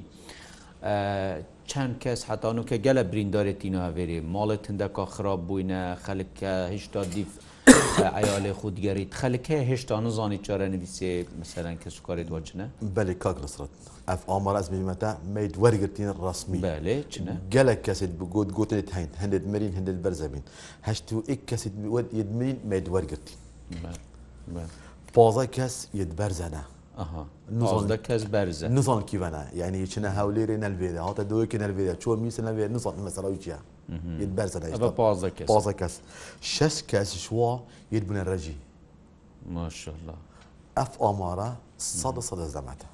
چەند 1.70 1.94
کەس 2.02 2.20
حتان 2.28 2.56
و 2.58 2.62
کە 2.70 2.76
گەلە 2.86 3.02
بریندارێتی 3.12 3.68
ناوێری 3.76 4.18
ماڵت 4.34 4.62
هەندەکە 4.70 5.02
خراپ 5.14 5.40
بووینە 5.48 5.82
خەلکە 6.04 6.52
هشتا 6.74 7.04
دیف. 7.14 7.30
ئایالێ 8.16 8.52
خود 8.60 8.76
گەریت 8.86 9.12
خەلکە 9.20 9.58
هێشتا 9.70 9.96
نزانی 10.06 10.38
چارە 10.46 10.66
نویسێ 10.74 11.10
مثلەن 11.42 11.76
کە 11.82 11.88
سوکاری 11.96 12.24
دوچنە 12.30 12.66
بەێ 12.96 13.14
کاک 13.24 13.36
نسرەت 13.44 13.72
ئەف 14.10 14.20
ئاماراز 14.30 14.66
میمەتە 14.72 15.10
مید 15.34 15.54
وەرگرتین 15.62 16.10
ڕسمی 16.24 16.58
بەێ 16.66 16.96
چنە 17.12 17.34
گەلک 17.54 17.80
کەسێت 17.86 18.12
بگوت 18.20 18.48
گوتێت 18.58 18.88
هەند 18.96 19.12
هەندێت 19.22 19.44
مرین 19.52 19.72
هەندێت 19.78 19.98
بەرزەبین 20.04 20.44
هەشت 20.88 21.06
و 21.16 21.18
ئیک 21.30 21.40
کەسێت 21.50 21.74
یدمرین 22.20 22.58
مید 22.70 22.86
وەرگرتین 22.94 23.28
پازە 25.14 25.44
کەس 25.56 25.74
یدبەرزەنە 26.00 26.62
کەس 27.08 28.22
بەرزە 28.34 28.66
نزان 28.76 29.02
کیوانە 29.08 29.42
یعنی 29.60 29.86
چنە 29.92 30.10
هەولێرێ 30.18 30.56
نەلبێدا 30.64 31.00
هاتە 31.08 31.22
دوۆکی 31.30 31.56
نەلبێدا 31.64 31.94
چۆ 32.02 32.08
میسە 32.22 32.42
نەبێ 32.48 32.64
نزان 32.74 32.94
مەسەراوی 33.06 33.38
چیە 33.44 33.58
بەرزە 34.36 35.70
کەس 35.80 35.94
شەس 36.54 36.76
کەسیش 36.90 37.26
وا 37.32 37.52
یت 37.92 38.04
بنە 38.10 38.22
ڕەژی 38.30 38.56
ماشله 39.54 40.14
ئەف 40.78 40.92
ئامارە 41.02 41.48
سە 42.00 42.08
سەدە 42.28 42.46
زەمەتە 42.56 42.86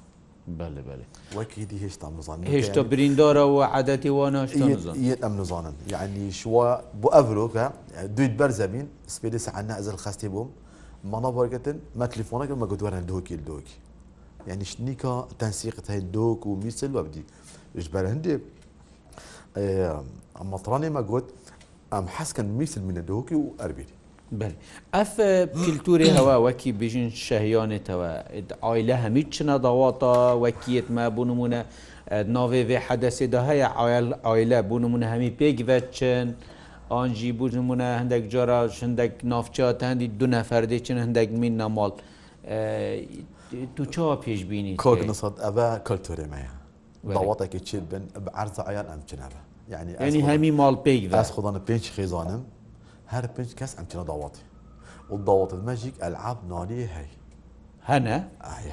بله 0.59 0.81
بله 0.89 1.05
وەکی 1.37 1.65
دی 1.69 1.77
هێشتا 1.83 2.07
مزان 2.17 2.37
هێشتا 2.55 2.81
بریندارەوە 2.91 3.63
عادەتی 3.75 4.09
وانەیت 4.17 5.19
ئەم 5.25 5.33
نزانن 5.41 5.75
یعنی 5.93 6.23
شووا 6.39 6.65
بۆ 7.01 7.09
ئەڤۆکە 7.15 7.65
دویت 8.17 8.33
بەرزەبین 8.39 8.85
سپێدە 9.13 9.37
سەعنا 9.45 9.73
ئەزل 9.79 9.97
خستی 10.03 10.27
بووم 10.33 10.49
مەڵا 11.11 11.29
بەرگتن 11.37 11.77
مە 11.99 12.05
تلیفۆنەکە 12.13 12.53
مەگووتوەرە 12.61 12.99
دۆکی 13.11 13.35
دۆکی 13.49 13.77
يعني 14.47 14.63
شنيكا 14.65 15.27
تنسيق 15.39 15.75
هاي 15.89 15.99
دوك 15.99 16.45
وميسل 16.45 16.95
وابدي 16.95 17.23
جبال 17.75 18.05
هندي 18.05 18.39
مطراني 20.41 20.89
ما 20.89 21.01
قلت 21.01 21.29
ام 21.93 22.07
حسكن 22.07 22.47
ميسل 22.57 22.81
من 22.81 23.05
دوكي 23.05 23.35
واربيري 23.35 23.87
بله 24.31 24.55
اف 24.93 25.21
کلتوری 25.65 26.11
هوا 26.19 26.35
وکی 26.35 26.71
بیژن 26.71 27.09
شهیان 27.15 27.83
توا 27.83 28.11
عائله 28.63 29.07
همیت 29.07 29.27
چنا 29.35 29.57
دواتا 29.57 30.33
وکیت 30.43 30.91
ما 30.91 31.07
بونمونه 31.09 31.65
ناوی 32.11 32.75
و 32.75 32.79
حدثی 32.79 33.27
ده 33.27 33.39
های 33.41 33.61
عائله 34.25 34.61
بونمونه 34.61 35.05
همی 35.07 35.29
پیگ 35.39 35.63
وچن 35.67 36.27
آنجی 36.91 37.31
بونمونه 37.31 37.83
هندک 37.99 38.23
جارا 38.31 38.69
هندک 38.83 39.13
نافچات 39.23 39.83
هندی 39.83 40.07
دو 40.07 40.25
نفر 40.27 40.61
دی 40.65 40.79
چن 40.79 40.97
هندک 41.03 41.29
مین 41.41 41.57
نمال 41.61 41.91
تو 43.75 43.83
چاوە 43.93 44.25
پێشببینی 44.25 44.73
کۆگنسەد 44.85 45.35
ئەبە 45.45 45.69
کەلتورێمەیە 45.87 46.51
باواتێکی 47.13 47.59
چێت 47.67 47.83
بن 47.91 48.03
بە 48.25 48.29
عرزە 48.41 48.61
ئایان 48.67 48.85
ئەم 48.91 49.01
چنەبە 49.09 49.39
یعنی 49.73 49.91
ئەنی 50.03 50.21
هەمی 50.29 50.51
ماڵ 50.59 50.75
پێی 50.85 50.99
دەست 51.15 51.31
خۆدانە 51.35 51.59
پێنج 51.69 51.85
خێزانم 51.95 52.41
هەر 53.13 53.25
پێنج 53.35 53.51
کەس 53.59 53.71
ئەم 53.77 53.85
چنە 53.91 54.03
داواتی 54.11 54.41
والضوات 55.09 55.51
الماجيك 55.57 55.95
العاب 56.07 56.37
ناريه 56.51 56.87
هي 56.99 57.09
هنا 57.89 58.17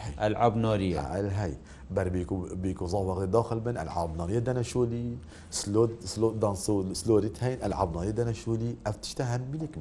هي 0.05 0.15
العاب 0.27 0.55
ناريه 0.57 1.01
هي 1.43 1.53
بر 1.95 2.09
بيكو 2.09 2.37
بيكو 2.65 2.87
زوغ 2.87 3.25
داخل 3.25 3.59
بن 3.61 3.77
العاب 3.79 4.17
ناريه 4.17 4.39
دنا 4.49 4.63
شولي 4.63 5.07
سلوت 5.51 5.93
سلوت 6.05 6.35
دانسو 6.43 6.95
سلوريت 7.01 7.37
هي 7.43 7.55
العاب 7.67 7.91
ناريه 7.97 8.11
دنا 8.11 8.33
شولي 8.33 8.71
افتشتها 8.87 9.37
هم 9.37 9.43
بلك 9.53 9.75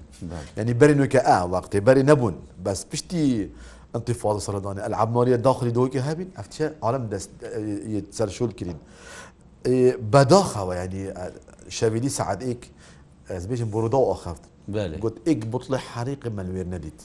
ینی 0.57 0.73
بەری 0.73 0.93
نوکە 0.95 1.19
ئا 1.27 1.39
وقتی 1.53 1.79
بەری 1.87 2.03
نەبوون 2.09 2.33
بەس 2.65 2.79
پشتی 2.93 3.49
انتفاض 3.95 4.37
سەردانی 4.47 4.81
العماریە 4.89 5.35
داخلی 5.37 5.71
دۆکی 5.71 5.99
هەبین 6.07 6.27
ئەفتە 6.39 6.61
عالم 6.85 7.05
دەست 7.13 7.29
سەرشول 8.17 8.51
کردین 8.59 8.77
بەداخەوە 10.13 10.73
ینی 10.83 11.03
شەویلی 11.77 12.09
سعادێک 12.17 12.61
ئەزبێژم 13.29 13.69
بڕدا 13.73 13.95
و 13.97 14.09
ئاخەفت 14.11 14.43
گوت 15.03 15.15
ئیک 15.27 15.41
بطلە 15.53 15.77
حریقی 15.91 16.29
مەلوێر 16.37 16.67
نەدیت 16.73 16.99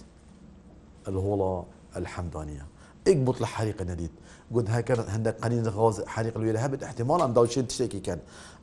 الهۆڵە 1.09 1.53
الحەمدانە 1.99 2.65
ئیک 3.07 3.19
بطلە 3.27 3.47
حریقی 3.55 3.85
نەدیت 3.91 4.15
قد 4.55 4.67
هكذا 4.69 5.03
عندك 5.15 5.37
قليل 5.45 5.69
غاز 5.69 5.97
حريق 6.15 6.35
الولاية 6.39 6.65
هبت 6.65 6.83
احتمال 6.87 7.23
أن 7.23 7.33
داشين 7.35 7.67
تشتكي 7.69 8.01
كان 8.07 8.19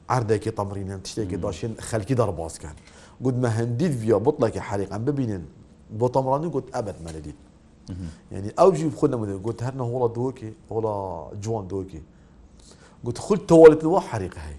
عردك 0.09 0.43
تمرين 0.59 1.03
تشتكي 1.03 1.35
داشين 1.43 1.71
خلكي 1.89 2.13
درباز 2.21 2.53
كان 2.63 2.73
قد 3.25 3.37
ما 3.41 3.47
هنديد 3.57 3.91
فيا 4.01 4.15
بطلك 4.27 4.55
حريق 4.67 4.89
أم 4.93 5.03
ببينن 5.05 5.43
بو 5.99 6.07
تمراني 6.13 6.47
قد 6.55 6.63
أبد 6.79 6.95
ما 7.05 7.11
نديد 7.15 7.35
يعني 8.31 8.49
أو 8.61 8.71
جيب 8.77 8.95
خدنا 8.99 9.17
مدير 9.17 9.37
قلت 9.45 9.63
هرنا 9.63 9.83
هولا 9.83 10.13
دوكي 10.13 10.51
هولا 10.71 10.91
جوان 11.43 11.67
دوكي 11.67 12.01
قلت 13.05 13.17
خل 13.17 13.37
توالت 13.47 13.83
نوا 13.83 13.99
حريق 13.99 14.35
هاي 14.45 14.55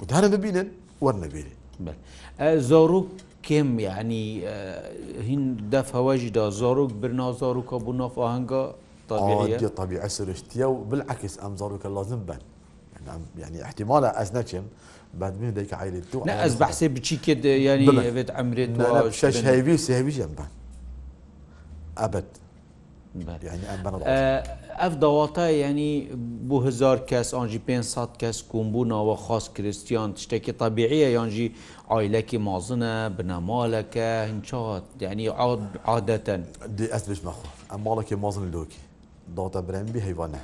قلت 0.00 0.12
هرنا 0.12 0.36
ببينن 0.36 0.68
ورنا 1.04 1.26
بيني 1.34 1.54
زارو 2.60 3.06
کێم 3.42 3.80
یعنی 3.80 4.42
هین 5.26 5.56
دەف 5.72 5.86
هەوەژیدا 5.92 6.42
زۆرک 6.60 6.92
برنازار 6.92 7.56
و 7.58 7.62
کە 7.62 7.74
بوو 7.74 7.96
نافاهنگگە 8.08 8.74
طبيعية 9.18 9.56
دي 9.56 9.68
طبيعة 9.68 10.08
سرشتية 10.08 10.64
وبالعكس 10.64 11.40
أم 11.40 11.56
زاروك 11.56 11.86
لازم 11.86 12.18
بان 12.18 12.38
يعني, 13.06 13.22
يعني 13.38 13.62
احتمال 13.64 14.04
أزنكم 14.04 14.62
بعد 15.14 15.40
من 15.40 15.54
ديك 15.54 15.74
عائلة 15.74 16.02
تو 16.12 16.24
لا 16.24 16.46
أز 16.46 16.54
بحسي 16.54 16.88
بشي 16.88 17.16
كده 17.16 17.48
يعني 17.48 17.88
أبد 17.88 18.30
عمري 18.30 18.66
تو 18.66 19.10
شش 19.10 19.44
هيبي 19.44 19.76
سهيبي 19.76 20.10
جنب 20.10 20.36
بان 20.36 20.46
أبد 21.98 22.24
بان. 23.14 23.38
يعني 23.42 23.60
أم 23.74 23.82
بنا 23.82 24.60
ئەف 24.80 24.92
داواتای 24.94 25.60
ینی 25.60 26.08
بۆ 26.48 26.52
هزار 26.52 26.98
کەس 26.98 27.34
ئاژی 27.34 27.60
500 27.68 28.08
کەس 28.22 28.42
کومبوونا 28.52 28.94
و 28.94 29.14
خاص 29.16 29.48
کریسیان 29.50 30.14
تشتێکی 30.16 30.50
تابیعە 30.60 30.92
یانجی 31.10 31.52
ئایلەکی 31.92 32.34
مازنە 32.38 33.10
بنەمالەکە 33.18 34.28
هنچات 34.30 34.82
یعنی 35.02 35.30
عادەتەن 35.84 36.40
ئەس 36.92 37.04
بژمەخوا 37.08 37.70
ئەم 37.72 37.80
ماڵێکی 37.84 38.12
مازن 38.14 38.50
لۆکی 38.50 38.78
داوەتە 39.36 39.60
برەمبی 39.68 40.00
حیوانە 40.08 40.40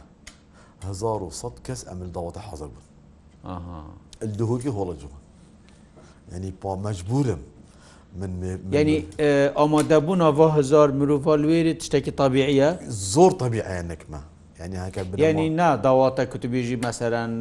هزار 0.88 1.22
و 1.22 1.30
سەد 1.40 1.56
کەس 1.68 1.80
ئەمل 1.88 2.08
داوەتە 2.16 2.40
حەزر 2.50 2.70
بوون 2.74 2.84
الدهوکی 4.24 4.68
هۆڵەجوون 4.76 5.22
یعنی 6.32 6.50
پا 6.62 6.70
مەجبورم 6.86 7.40
من 8.20 8.32
ینی 8.80 8.98
ئامادەبوونا 9.58 10.28
بۆ 10.38 10.44
هزار 10.58 10.88
مرۆڤ 10.98 11.38
لێری 11.46 11.72
تشتێکی 11.80 12.10
تابیعە 12.20 12.68
زۆر 13.14 13.32
تابیعە 13.42 13.82
نەکمە 13.90 14.18
ینی 14.62 14.76
هەکە 14.88 15.00
ینی 15.24 15.48
نا 15.60 15.68
داواتە 15.86 16.20
کتتوبێژی 16.32 16.76
مەسەرەن 16.84 17.32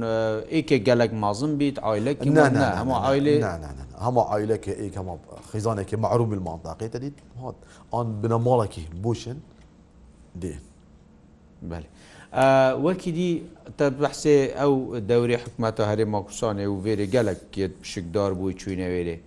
ئیکێ 0.54 0.78
گەلک 0.88 1.12
مازم 1.22 1.52
بیت 1.60 1.78
ئایلێکی 1.86 2.28
هەمە 2.80 2.98
ئایلێ 3.06 3.34
هەمە 4.06 4.24
ئایلەکە 4.32 4.68
ئیک 4.82 4.96
هەمە 5.00 5.14
خیزانێکی 5.52 5.96
مەعروب 6.04 6.32
المانتاقی 6.36 6.90
دەدیت 6.96 7.18
هات 7.42 7.58
ئان 7.94 8.08
بنەماڵێکی 8.22 8.84
بوشن 9.04 9.38
دێن 10.42 10.64
وەکیدی 11.68 13.30
بەحسێ 14.00 14.36
ئەو 14.60 14.74
دەوری 15.10 15.38
حکومەتە 15.44 15.84
هەرێ 15.92 16.06
ماکوسانێ 16.16 16.66
و 16.72 16.76
وێرە 16.86 17.08
گەلک 17.16 17.40
کێت 17.54 17.74
پشکدار 17.82 18.32
بووی 18.38 18.56
چوینەوێرێ. 18.62 19.18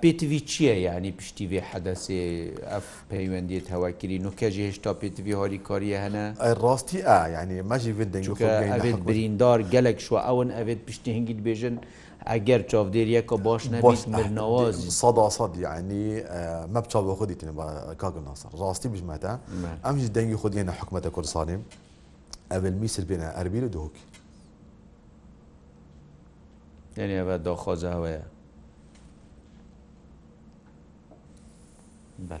پێتوی 0.00 0.40
چییە 0.50 0.74
ینی 0.86 1.12
پشتی 1.18 1.46
بێ 1.50 1.60
حەدەسێ 1.70 2.20
ئەف 2.72 2.86
پەیوەندیت 3.10 3.66
هەواکری 3.74 4.16
نوکەژی 4.26 4.62
هێشتا 4.68 4.92
پێتوی 5.00 5.34
هۆریکاریە 5.40 5.98
هەنا 6.04 6.26
ڕاستی 6.62 7.00
ئا 7.08 7.18
ینی 7.36 7.58
مەژی 7.70 7.92
ودەنگێت 7.98 8.98
بریندار 9.08 9.58
گەلک 9.74 9.98
شووە 10.06 10.20
ئەوەن 10.28 10.50
ئەوێت 10.56 10.80
پشتی 10.88 11.10
هەنگیت 11.16 11.40
بێژن 11.46 11.76
ئەگەر 12.28 12.60
چاودێریەکە 12.70 13.36
باش 13.46 13.64
نەبیست 13.74 14.06
مرنەوەزی 14.08 14.90
سەدا 15.00 15.26
سەد 15.36 15.56
یعنی 15.56 16.20
مە 16.72 16.80
بچاو 16.84 17.04
بە 17.08 17.18
خودی 17.18 17.34
تێنە 17.40 17.54
کاگو 18.02 18.20
ناسر 18.20 18.48
ڕاستی 18.60 18.88
بژمەتە 18.92 19.32
ئەمیش 19.84 20.06
دەنگی 20.16 20.36
خودیێنە 20.42 20.72
حکوومەتە 20.78 21.10
کوردستانی 21.16 21.56
ئەل 22.52 22.74
میسر 22.80 23.02
بێنە 23.10 23.28
ئەربی 23.36 23.60
لە 23.64 23.68
دۆکی 23.76 24.02
یعنی 26.98 27.14
ئەوە 27.20 27.36
داخوازە 27.46 27.90
هەوەیە 27.96 28.22
بەێ 32.28 32.40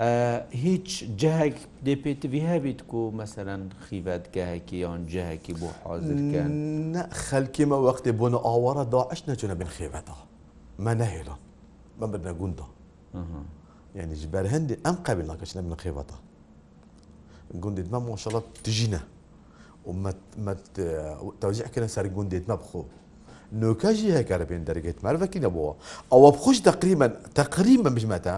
هیچ 0.00 1.04
جەهێک 1.18 1.54
دەپێتوی 1.86 2.40
هەبیت 2.50 2.80
و 2.94 3.12
مەسەرەن 3.18 3.62
خیبەتگاهێکی 3.86 4.72
یان 4.82 5.02
جەهێکی 5.12 5.54
بۆ 5.60 5.68
حازرکەن 5.84 6.94
خەلکیمە 7.28 7.78
وەختی 7.86 8.12
بۆنە 8.18 8.38
ئاوارە 8.46 8.84
داعش 8.94 9.20
نەچونە 9.28 9.54
بن 9.60 9.66
خێبەتە 9.76 10.14
مە 10.84 10.92
نەهێڵان 11.00 11.40
مە 12.00 12.06
بنەگوندا 12.12 12.66
یعنی 13.98 14.14
ji 14.20 14.26
berhendê 14.32 14.74
em 14.90 14.96
qebil 15.06 15.26
nakeçine 15.32 15.62
min 15.66 15.74
xêvata. 15.82 16.14
Gundê 17.62 17.82
me 17.92 17.98
maşala 18.10 18.40
dijîne 18.64 19.00
tewzih 21.42 21.68
kirin 21.74 21.86
ser 21.96 22.04
gundê 22.16 22.38
me 22.48 22.56
bixo. 22.62 22.80
Nöke 23.60 23.94
jî 23.94 24.14
hekar 24.18 24.40
bên 24.50 24.62
dergêt 24.68 24.98
mervekî 25.06 25.40
nebû. 25.46 25.62
Ewa 26.14 26.28
xş 26.50 26.56
teqî 26.68 26.96
min 27.02 27.12
teqî 27.38 27.76
min 27.84 27.92
bijme 27.96 28.20
te 28.22 28.34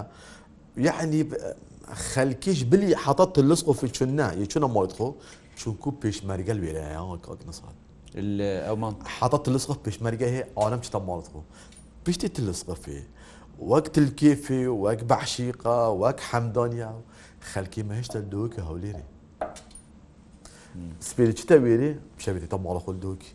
یعنی 0.77 1.25
خەلکیش 2.15 2.65
بلی 2.71 2.95
حتا 2.95 3.25
تلسق 3.27 3.73
في 3.73 3.85
الجنة 3.87 4.33
يجونا 4.33 4.67
ما 4.67 4.85
يدخو 4.85 5.13
چونكو 5.61 5.91
پێشمەرگە 6.05 6.53
لێرە 6.53 7.19
نسات 7.49 7.77
ئەومان 8.67 8.95
حتا 9.19 9.39
تلسق 9.45 9.71
پێشمەرگە 9.89 10.27
هەیە 10.35 10.45
ئالم 10.59 10.81
چتا 10.81 10.99
ما 10.99 11.19
يدخو 11.19 11.41
پشتی 12.05 12.29
تلسق 12.37 12.69
فێ 12.85 12.99
وەک 13.71 13.87
تلکێفێ 13.95 14.63
وەک 14.83 15.01
بەحشیقا 15.11 15.79
وەک 16.01 16.19
حەمدانیا 16.31 16.91
خەلکی 17.53 17.83
مەهشتا 17.91 18.19
دوکە 18.33 18.61
هەولێرێ 18.69 19.05
سپێری 21.09 21.33
چتە 21.41 21.57
وێرێ 21.65 21.91
پیشەوێتی 22.17 22.47
تا 22.53 22.57
ماڵە 22.65 22.81
خۆل 22.85 22.97
دوکی 23.05 23.31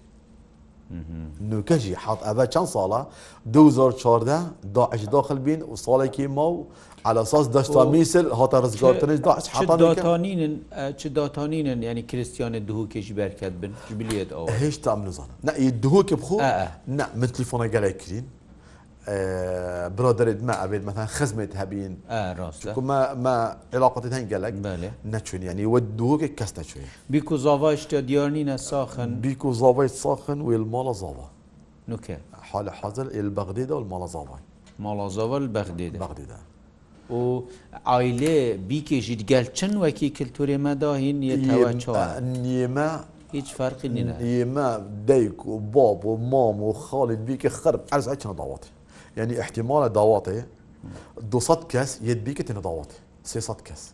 نوکەژی 1.52 1.94
حات 2.06 2.20
ئەە 2.28 2.46
چەند 2.54 2.68
ساڵە 2.74 3.02
دو 3.54 3.70
زۆر 3.78 3.92
چاردە 4.02 4.38
داعش 4.76 5.02
داخل 5.16 5.40
بین 5.48 5.62
و 5.64 5.76
ساڵێکی 5.86 6.20
ما 6.28 6.52
و 6.52 6.68
علىساس 7.06 7.46
دەشتا 7.56 7.84
میسل 7.94 8.26
هاتە 8.40 8.58
ڕزگارتنش 8.64 9.20
دااتانین 9.68 10.64
چ 11.00 11.02
داتانینن 11.18 11.80
ینی 11.90 12.04
کریسیانە 12.12 12.60
دووکێکی 12.70 13.14
بەرکات 13.20 13.54
بن 13.62 13.72
جبیلێت 13.90 14.30
ئەو 14.36 14.46
هێشتا 14.62 14.90
نزانم 15.08 15.36
نە 15.48 15.52
دووکە 15.84 16.14
بخۆ 16.22 16.38
نە 16.98 17.04
من 17.20 17.28
تلیفۆنە 17.36 17.68
گەلێک 17.76 17.98
کرین 18.06 18.24
برادرت 19.98 20.44
ما 20.44 20.54
ابيت 20.64 20.84
مثلا 20.86 21.06
خزمت 21.06 21.58
هبين 21.58 21.98
اه 22.10 22.34
راست 22.34 22.70
ما 22.78 23.14
ما 23.14 23.58
علاقتي 23.74 24.16
هين 24.16 24.30
قالك 24.34 24.90
نتشون 25.06 25.44
يعني 25.44 25.66
ودوك 25.66 26.24
كاس 26.24 26.60
نتشون 26.60 26.84
بيكو 27.10 27.36
زافا 27.36 27.74
اشتديارنين 27.74 28.58
ساخن 28.58 29.22
بيكو 29.22 29.52
زافا 29.52 29.88
ساخن 29.88 30.42
والمالا 30.42 30.94
زافا 30.94 31.30
نوكي 31.88 32.18
حال 32.42 32.70
حاضر 32.70 33.06
البغداد 33.08 33.72
والمالا 33.72 34.06
زافا 34.06 34.40
مالا 34.80 35.08
زافا 35.08 35.38
البغداد 35.38 35.98
بغداد 35.98 36.28
و 37.10 37.42
عائله 37.86 38.56
بيكي 38.56 39.00
جد 39.00 39.34
قال 39.34 39.46
چن 39.54 39.76
وكي 39.78 40.10
كلتوري 40.10 40.58
مداهين 40.58 41.22
يتواچا 41.24 41.90
نيما 42.20 43.06
هیچ 43.34 43.46
فرقی 43.54 43.88
نیست. 43.90 44.22
یه 44.22 44.46
ما 44.46 44.80
دیک 45.08 45.46
و 45.48 45.60
باب 45.60 46.06
و 46.06 46.18
مام 46.18 46.64
و 46.64 46.74
خالد 46.74 47.26
بی 47.26 47.38
که 47.38 47.50
خرب 47.50 47.82
عرض 47.92 48.10
عیش 48.10 48.26
نداوتی. 48.26 48.70
يعني 49.18 49.42
احتمال 49.42 49.84
الدواطي 49.84 50.44
200 51.34 51.56
كاس 51.70 52.00
يدبيك 52.04 52.42
تنضاوات 52.42 52.88
300 53.26 53.60
كاس 53.64 53.94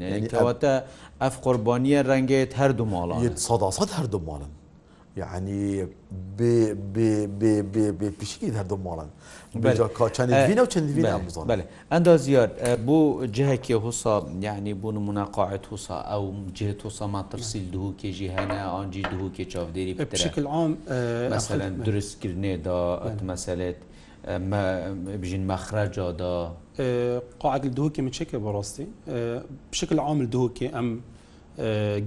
يعني 0.00 0.28
كواتا 0.28 0.86
اف 1.22 1.38
قربانيه 1.38 2.00
رنگيت 2.02 2.54
هر 2.58 2.70
دو 2.70 2.84
مالان 2.84 3.24
يتصدا 3.24 3.70
صد 3.70 3.88
هر 3.92 4.04
دو 4.06 4.18
مالان 4.18 4.48
يعني 5.16 5.84
ب 6.38 6.40
ب 6.92 6.98
ب 7.38 7.42
ب 7.72 7.74
ب 8.04 8.12
بشكل 8.20 8.50
هر 8.50 8.64
دو 8.66 8.76
مالان 8.76 9.06
بجا 9.54 9.86
كان 9.86 10.46
فينا 10.46 10.62
وكان 10.62 10.94
فينا 10.94 11.16
مزان 11.16 11.46
بله 11.46 11.64
اندازيار 11.92 12.50
بو 12.86 13.24
جهك 13.24 13.72
هوسا 13.72 14.30
يعني 14.40 14.72
بو 14.74 14.90
مناقعه 14.92 15.60
هوسا 15.72 15.94
او 15.94 16.34
جهه 16.56 16.76
هوسا 16.84 17.06
ما 17.06 17.22
ترسل 17.22 17.70
دهو 17.70 17.92
كي 17.92 18.10
جهنا 18.10 18.80
انجي 18.82 19.02
دهو 19.02 19.30
كي 19.30 19.44
تشاف 19.44 19.70
ديري 19.70 19.92
بترا 19.94 20.04
بشكل 20.06 20.46
عام 20.46 20.76
مثلا 21.36 21.68
درس 21.68 22.08
كرني 22.22 22.56
دا 22.56 23.16
مساله 23.22 23.74
بژین 24.26 25.46
مەخرەجادا 25.46 26.36
قاعد 27.40 27.64
الدهوكي 27.64 28.02
من 28.02 28.12
شكل 28.12 28.38
براستي 28.38 28.86
بشكل 29.72 29.98
عام 30.00 30.20
الدهوكي 30.20 30.68
أم 30.68 31.00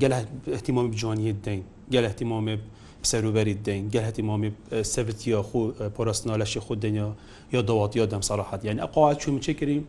قال 0.02 0.14
اهتمام 0.48 0.92
بجوانية 0.92 1.32
الدين 1.32 1.64
قال 1.94 2.06
اهتمام 2.06 2.60
بسروبري 3.04 3.52
الدين 3.52 3.90
قال 3.90 4.04
اهتمام 4.04 4.54
بسبت 4.72 5.28
يا 5.28 5.42
خو 5.42 5.72
براسنا 6.00 6.44
لشي 6.44 6.60
خو 6.60 6.74
الدنيا 6.74 7.14
يا 7.54 7.62
دوات 7.62 7.96
يا 7.96 8.06
دم 8.06 8.22
صراحة 8.22 8.60
يعني 8.64 8.82
قاعد 8.82 9.22
شو 9.22 9.32
من 9.32 9.42
شكري 9.42 9.84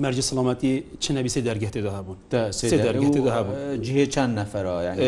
مەرجی 0.00 0.22
سلامەتی 0.22 0.70
چ 1.00 1.10
نەبیسی 1.12 1.40
دەرگێتی 1.44 1.80
داهابوون 1.86 2.16
دەرگێتی 2.32 3.20
داهابوون 3.20 3.80
جیه 3.82 4.06
چند 4.06 4.38
نفر 4.38 4.64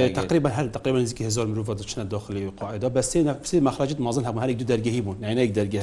تقریبا 0.09 0.51
هەر 0.51 0.66
تقریبا 0.77 0.99
نزیکی 1.01 1.25
هزار 1.25 1.47
مرۆڤ 1.47 1.79
دەچنە 1.81 1.99
داخلی 2.11 2.49
قاعدا 2.61 2.88
بە 2.88 3.01
سێ 3.05 3.16
نفسی 3.16 3.61
مەخراجت 3.61 4.01
مازن 4.01 4.25
هەم 4.25 4.37
هەرێک 4.42 4.57
دو 4.62 4.66
دەرگەهی 4.73 5.01
بوون 5.07 5.16
نەیەک 5.23 5.51
دەرگە 5.59 5.79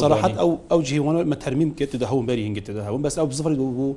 سەرحەت 0.00 0.34
ئەو 0.40 0.50
ئەو 0.70 0.82
جیوانە 0.82 1.20
مە 1.32 1.36
تەرمیم 1.44 1.70
کرد 1.78 1.98
داهون 1.98 2.26
بەری 2.26 2.42
هنگێتی 2.48 2.72
داهابوون 2.78 3.02
بەس 3.06 3.14
ئەو 3.18 3.26
بزفری 3.26 3.54
بوو 3.54 3.94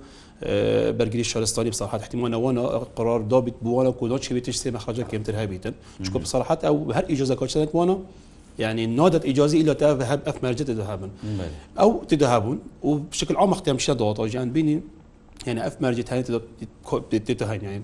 بەرگری 0.99 1.21
شارستانی 1.31 1.69
بصراحات 1.69 2.01
احتمالەوەە 2.03 2.63
قرار 2.97 3.19
دابیت 3.31 3.55
بووانە 3.65 3.91
کۆدا 3.99 4.17
چێتش 4.25 4.55
سێ 4.61 4.69
مەخراجە 4.77 5.03
کەمتر 5.11 5.35
هەبیتن 5.41 5.73
چکۆ 6.05 6.17
بصراحات 6.23 6.59
ئەو 6.67 6.77
هەر 6.97 7.05
ئیجازە 7.09 7.35
کۆچەنێت 7.39 7.71
وانە 7.77 7.95
يعني 8.59 8.85
نادت 8.85 9.25
اجازه 9.25 9.61
الى 9.61 9.73
تذهب 9.73 10.01
اف 10.27 10.43
مرجع 10.43 10.65
تذهبن 10.65 11.09
او 11.79 12.03
تذهبون 12.03 12.59
وبشكل 12.83 13.35
عام 13.37 13.51
وقت 13.51 13.69
مشى 13.69 13.91
ضغط 13.91 14.33
يعني 14.35 14.49
بيني 14.51 14.81
يعني 15.47 15.67
اف 15.67 15.81
مرجع 15.81 16.01
ثاني 16.03 16.23
تتهن 17.11 17.61
يعني 17.61 17.81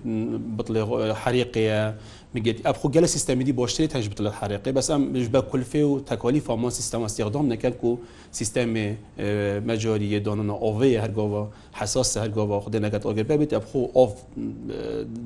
بطل 0.56 1.12
حريقيه 1.14 1.94
مجد 2.34 2.66
اب 2.66 2.76
خو 2.76 2.88
جلس 2.88 3.12
سيستم 3.12 3.42
دي 3.42 3.52
باشتري 3.52 3.86
تهج 3.86 4.08
بطل 4.08 4.26
الحريقي 4.26 4.72
بس 4.72 4.90
ام 4.90 5.00
مش 5.12 5.28
بكلفه 5.28 5.78
وتكاليف 5.84 6.50
ما 6.50 6.70
سيستم 6.70 7.02
استخدام 7.04 7.48
نكلكو 7.48 7.98
سيستم 8.32 8.94
مجاري 9.66 10.18
دانونا 10.18 10.52
اوفي 10.52 10.98
هرغوا 10.98 11.46
حساس 11.72 12.18
هرغوا 12.18 12.60
خد 12.60 12.76
نكت 12.76 13.06
اوجر 13.06 13.22
بيت 13.22 13.54
اب 13.54 13.64
خو 13.64 13.88
اوف 13.96 14.12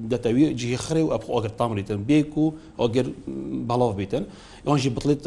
دتاوي 0.08 0.52
جي 0.52 0.76
خري 0.76 1.02
واب 1.02 1.22
خو 1.24 1.32
اوجر 1.38 1.48
تامريتن 1.48 2.02
بيكو 2.02 2.52
اوجر 2.80 3.06
بلاف 3.52 3.94
بيتن 3.94 4.24
ئەوژی 4.68 4.90
بڵێت 4.96 5.22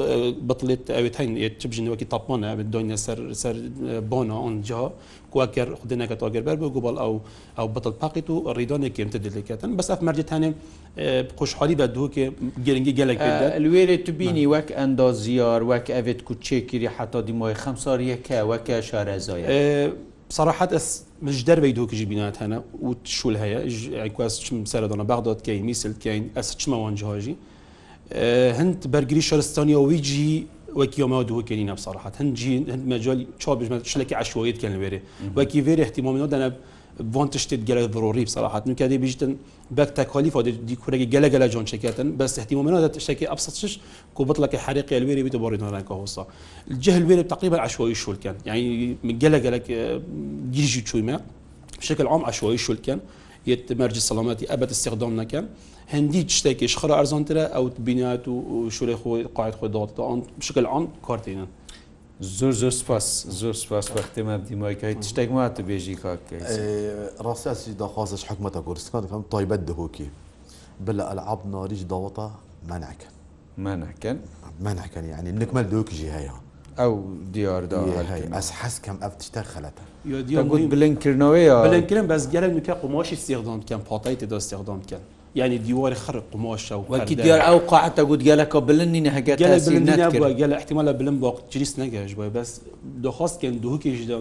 بڵێت 0.49 0.83
ئەوێت 0.95 1.15
هەین 1.19 1.31
چبژینەوەکی 1.61 2.07
تاپۆنە 2.13 2.49
دۆینە 2.73 2.97
سەر 3.05 3.19
سەر 3.41 3.55
بۆنە 4.11 4.35
ئەوجا 4.43 4.83
کواکەر 5.33 5.67
خودێنەکە 5.79 6.15
تۆگەربەر 6.21 6.55
بۆ 6.61 6.67
گوبڵ 6.75 6.95
ئەو 7.03 7.13
ئەو 7.57 7.67
بتڵ 7.75 7.93
پاقیت 8.01 8.27
و 8.33 8.37
ڕیدۆنێکی 8.57 8.99
ئەمتە 9.03 9.19
دلێکەتن 9.25 9.69
بەس 9.77 9.87
ئەف 9.91 10.01
مەرجتانێ 10.07 10.49
خوشحالی 11.39 11.75
بە 11.79 11.85
دووکێ 11.95 12.25
گرنگی 12.65 12.93
گەلێک 12.99 13.19
لێرێ 13.63 13.97
تو 14.05 14.11
بینی 14.19 14.45
وەک 14.53 14.67
ئەندا 14.79 15.07
زیار 15.23 15.61
وەک 15.71 15.85
ئەوێت 15.95 16.19
کوچێکیری 16.27 16.89
حتا 16.95 17.19
دیمای 17.27 17.55
خەم 17.61 17.75
ساریەکە 17.83 18.37
وەکە 18.51 18.75
شارەزایە 18.89 19.47
بصراحة 20.29 20.67
مش 21.27 21.37
دربي 21.49 21.71
دوك 21.77 21.91
جي 21.99 22.05
بينات 22.11 22.35
هنا 22.41 22.57
وتشو 22.87 23.29
لها 23.35 23.47
عكواس 24.05 24.33
شم 24.45 24.65
سردنا 24.71 25.03
بغداد 25.11 25.39
كاين 25.45 25.63
ميسل 25.69 25.93
كاين 26.03 26.23
اس 26.41 26.55
شما 26.57 26.77
وانجهاجي 26.83 27.35
هەند 28.59 28.77
بەرگری 28.93 29.21
شارستانیەوەی 29.29 29.99
جی 30.07 30.47
وەکیۆمەوە 30.81 31.23
دووەکەنی 31.29 31.65
نەبسەڕحات 31.71 32.13
هەندجی 32.19 32.53
هەند 32.73 32.83
مەجۆل 32.91 33.19
چابژمە 33.41 33.77
شلەکی 33.91 34.15
عشوەیت 34.21 34.57
کەن 34.61 34.73
وێرێ 34.81 34.99
وەکی 35.37 35.59
وێرە 35.65 35.81
احتیمامەوە 35.87 36.27
دەنە 36.33 36.49
بۆن 37.13 37.27
تشتێت 37.33 37.61
گەلە 37.69 37.81
ڕۆری 38.03 38.23
بسەراحات 38.29 38.63
نوکە 38.69 38.85
دەی 38.91 38.97
بژتن 39.03 39.31
بەک 39.77 39.89
تەکالیفا 39.97 40.41
دیکورێکی 40.69 41.07
گەلە 41.13 41.27
گەلە 41.33 41.47
جۆن 41.53 41.65
شکێتن 41.71 42.07
بەس 42.19 42.31
احتیمامەوە 42.41 42.79
دە 42.85 42.89
تشتێکی 42.95 43.25
ئەفسەش 43.31 43.73
کوبطڵەکە 44.17 44.57
حریقی 44.65 44.95
الوێری 44.99 45.21
بیتە 45.27 45.37
بۆڕی 45.43 45.57
نۆرانکە 45.61 45.93
هۆسا 45.99 46.23
الجهل 46.71 47.03
وێرە 47.09 47.23
تقریبا 47.33 47.57
عشوەی 47.67 47.95
شولکەن 48.03 48.35
یعنی 48.47 48.63
گەلە 49.21 49.39
گەلە 49.45 49.59
گیژی 50.55 50.81
چویمە 50.87 51.15
بشكل 51.79 52.05
عام 52.13 52.21
عشوائي 52.29 52.57
شو 52.65 52.75
كان 52.85 52.99
مەرج 53.57 53.97
سەڵامەتی 54.09 54.45
ئەبەت 54.51 54.69
استخدام 54.75 55.13
نەکەن 55.21 55.45
هەندی 55.93 56.21
شتێکیش 56.37 56.73
خڕ 56.79 56.91
ئەرزانترە 56.99 57.45
ئەوت 57.55 57.75
بینات 57.87 58.23
و 58.33 58.69
شوورە 58.75 58.95
خۆی 59.01 59.23
قاعد 59.37 59.53
خۆی 59.59 59.69
داڵتە 59.75 60.01
ئەان 60.07 60.19
شکل 60.47 60.65
ئەان 60.71 60.85
کارتێنن. 61.07 61.49
زۆر 62.39 62.53
زۆر 62.61 62.73
سپاس 62.81 63.07
زۆر 63.39 63.55
سپاس 63.63 63.85
بەختێمە 63.95 64.35
دیمایکای 64.47 64.93
شتێک 65.11 65.29
ماتە 65.37 65.61
بێژی 65.69 65.95
کاکە 66.03 66.37
ڕاستی 67.25 67.71
داخوازش 67.81 68.23
حکومەتە 68.29 68.59
کوردستان 68.65 69.01
دەکەم 69.05 69.21
تایبەت 69.33 69.61
دەهۆکی 69.69 70.07
بلە 70.85 71.03
ئەلعاب 71.09 71.41
ناریش 71.53 71.81
داوەتە 71.91 72.25
منعکەن 72.71 73.07
منعکەن 73.65 74.17
منعکەن 74.65 75.05
یعنی 75.13 75.29
نکمە 75.41 75.61
دۆکیژی 75.73 76.09
هەیە 76.17 76.33
ئەو 76.79 76.93
دیاردا 77.35 77.79
ئەس 78.37 78.49
حەسکەم 78.59 78.97
ئەف 79.03 79.13
تشتە 79.21 79.41
خەلەتە 79.51 79.83
گوت 80.51 80.65
بلندکردنەوەەیە 80.73 81.55
بلندکردن 81.67 82.05
بەس 82.11 82.23
گەرە 82.33 82.47
نوکە 82.55 82.73
قماشی 82.83 83.17
سێغدان 83.25 83.57
بکەن 83.63 83.81
پاتای 83.89 84.15
تێدا 84.21 84.39
سێغدان 84.49 84.79
بکەن 84.83 85.03
یعنی 85.39 85.57
دیوار 85.67 85.93
خرق 86.03 86.23
قماشە 86.33 86.75
وەکی 86.93 87.15
دیار 87.25 87.39
ئەو 87.47 87.57
قاعتە 87.71 88.01
گوت 88.09 88.21
گەلەکە 88.27 88.57
بلندی 88.69 89.01
نەهگەت 89.07 89.37
گەل 90.41 90.51
احتیمالە 90.59 90.91
بلند 90.99 91.17
بۆ 91.23 91.29
جریس 91.51 91.73
نەگەش 91.83 92.11
بۆ 92.17 92.23
بەس 92.37 92.49
دۆخواستکەن 93.03 93.53
دووکیشدا 93.63 94.17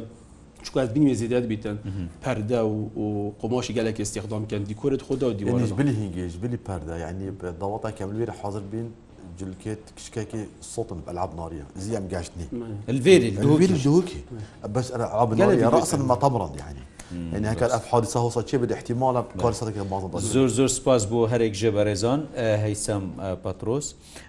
چکو 0.64 0.78
از 0.84 0.88
بینی 0.94 1.14
زیدات 1.22 1.44
بیتن 1.52 1.76
پرده 2.22 2.60
و 2.72 3.04
قماش 3.40 3.66
گلک 3.78 3.96
استخدام 4.06 4.42
کن 4.50 4.62
دیکورت 4.70 5.02
خدا 5.08 5.28
دیوار 5.38 5.60
بلی 5.80 5.92
هنگیش 6.00 6.34
بلی 6.44 6.56
پرده 6.68 6.94
یعنی 7.04 7.26
ضوابط 7.60 7.84
کامل 7.98 8.18
حاضر 8.42 8.64
بین 8.72 8.86
جلكيت 9.40 9.78
كشكاكي 9.96 10.42
صوت 10.74 10.86
العاب 11.10 11.30
ناريه 11.40 11.64
زي 11.82 11.94
ما 12.00 12.08
قاشتني 12.16 12.44
الفيل 12.88 13.22
الدوكي 13.32 13.64
الدوكي 13.64 14.20
بس 14.74 14.86
انا 14.92 15.04
العاب 15.10 15.34
ناريه 15.38 15.68
راسا 15.68 15.96
ما 16.10 16.14
تمرض 16.22 16.54
يعني 16.62 16.78
یعنی 17.32 17.46
هەکار 17.56 17.70
ئەف 17.70 17.82
حادیسا 17.90 18.20
هۆسا 18.20 18.42
چێ 18.48 18.54
بدە 18.54 18.72
احتیمالە 18.72 19.22
کارسەکە 19.42 19.82
باز 19.90 20.22
زۆر 20.34 20.48
زۆر 20.58 20.68
سپاس 20.78 21.04
بۆ 21.10 21.26
هەرێک 21.32 21.54
ژێبەرێزان 21.60 22.20
هەیسەم 22.64 23.02
پاتۆس 23.44 23.86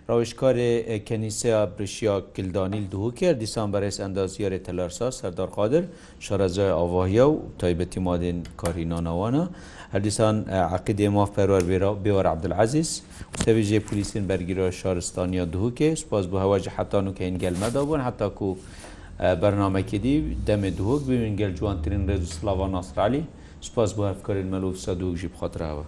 ڕاوشکارێ 0.09 0.99
کەنیسەیە 1.09 1.59
برشیا 1.77 2.19
کلدانیل 2.35 2.89
دووکر 2.93 3.33
دیسان 3.43 3.67
بەرەس 3.73 3.95
ئەندازیارێ 4.03 4.59
تەلەرسا 4.67 5.07
سەردار 5.19 5.49
قادر 5.57 5.83
شارەزای 6.27 6.71
ئاواهیا 6.77 7.25
و 7.29 7.35
تایبەتی 7.61 7.99
مادێن 8.07 8.39
کاری 8.61 8.85
نانەوانە 8.91 9.43
هەردیسان 9.93 10.35
عقیدێ 10.77 11.07
ماف 11.15 11.29
پەروەر 11.37 11.63
بێرا 11.69 11.91
بێوەرە 12.03 12.29
عبدعازیز 12.35 12.89
وتەوی 13.33 13.63
ژێ 13.69 13.79
پلیسین 13.87 14.23
بەرگیرۆ 14.29 14.65
شارستانیا 14.79 15.45
دووکێ 15.53 15.89
سپاس 16.03 16.25
بۆ 16.31 16.35
هەواجی 16.43 16.71
حتان 16.77 17.05
و 17.07 17.15
کەین 17.17 17.35
گەلمەدا 17.43 17.81
بوون 17.87 18.01
حتاکو 18.07 18.49
بەرنمەکەدی 19.41 20.15
دەمێ 20.47 20.69
دووەک 20.79 21.01
ببین 21.09 21.33
گەل 21.41 21.53
جوانترین 21.59 22.03
ڕێز 22.09 22.23
سلاوان 22.37 22.71
ئاسترالی 22.79 23.23
سپاس 23.67 23.89
بۆ 23.97 24.03
هەفکارین 24.11 24.47
مەلوف 24.53 24.75
سەدوک 24.85 25.13
ژی 25.21 25.27
بخاتراوە 25.33 25.85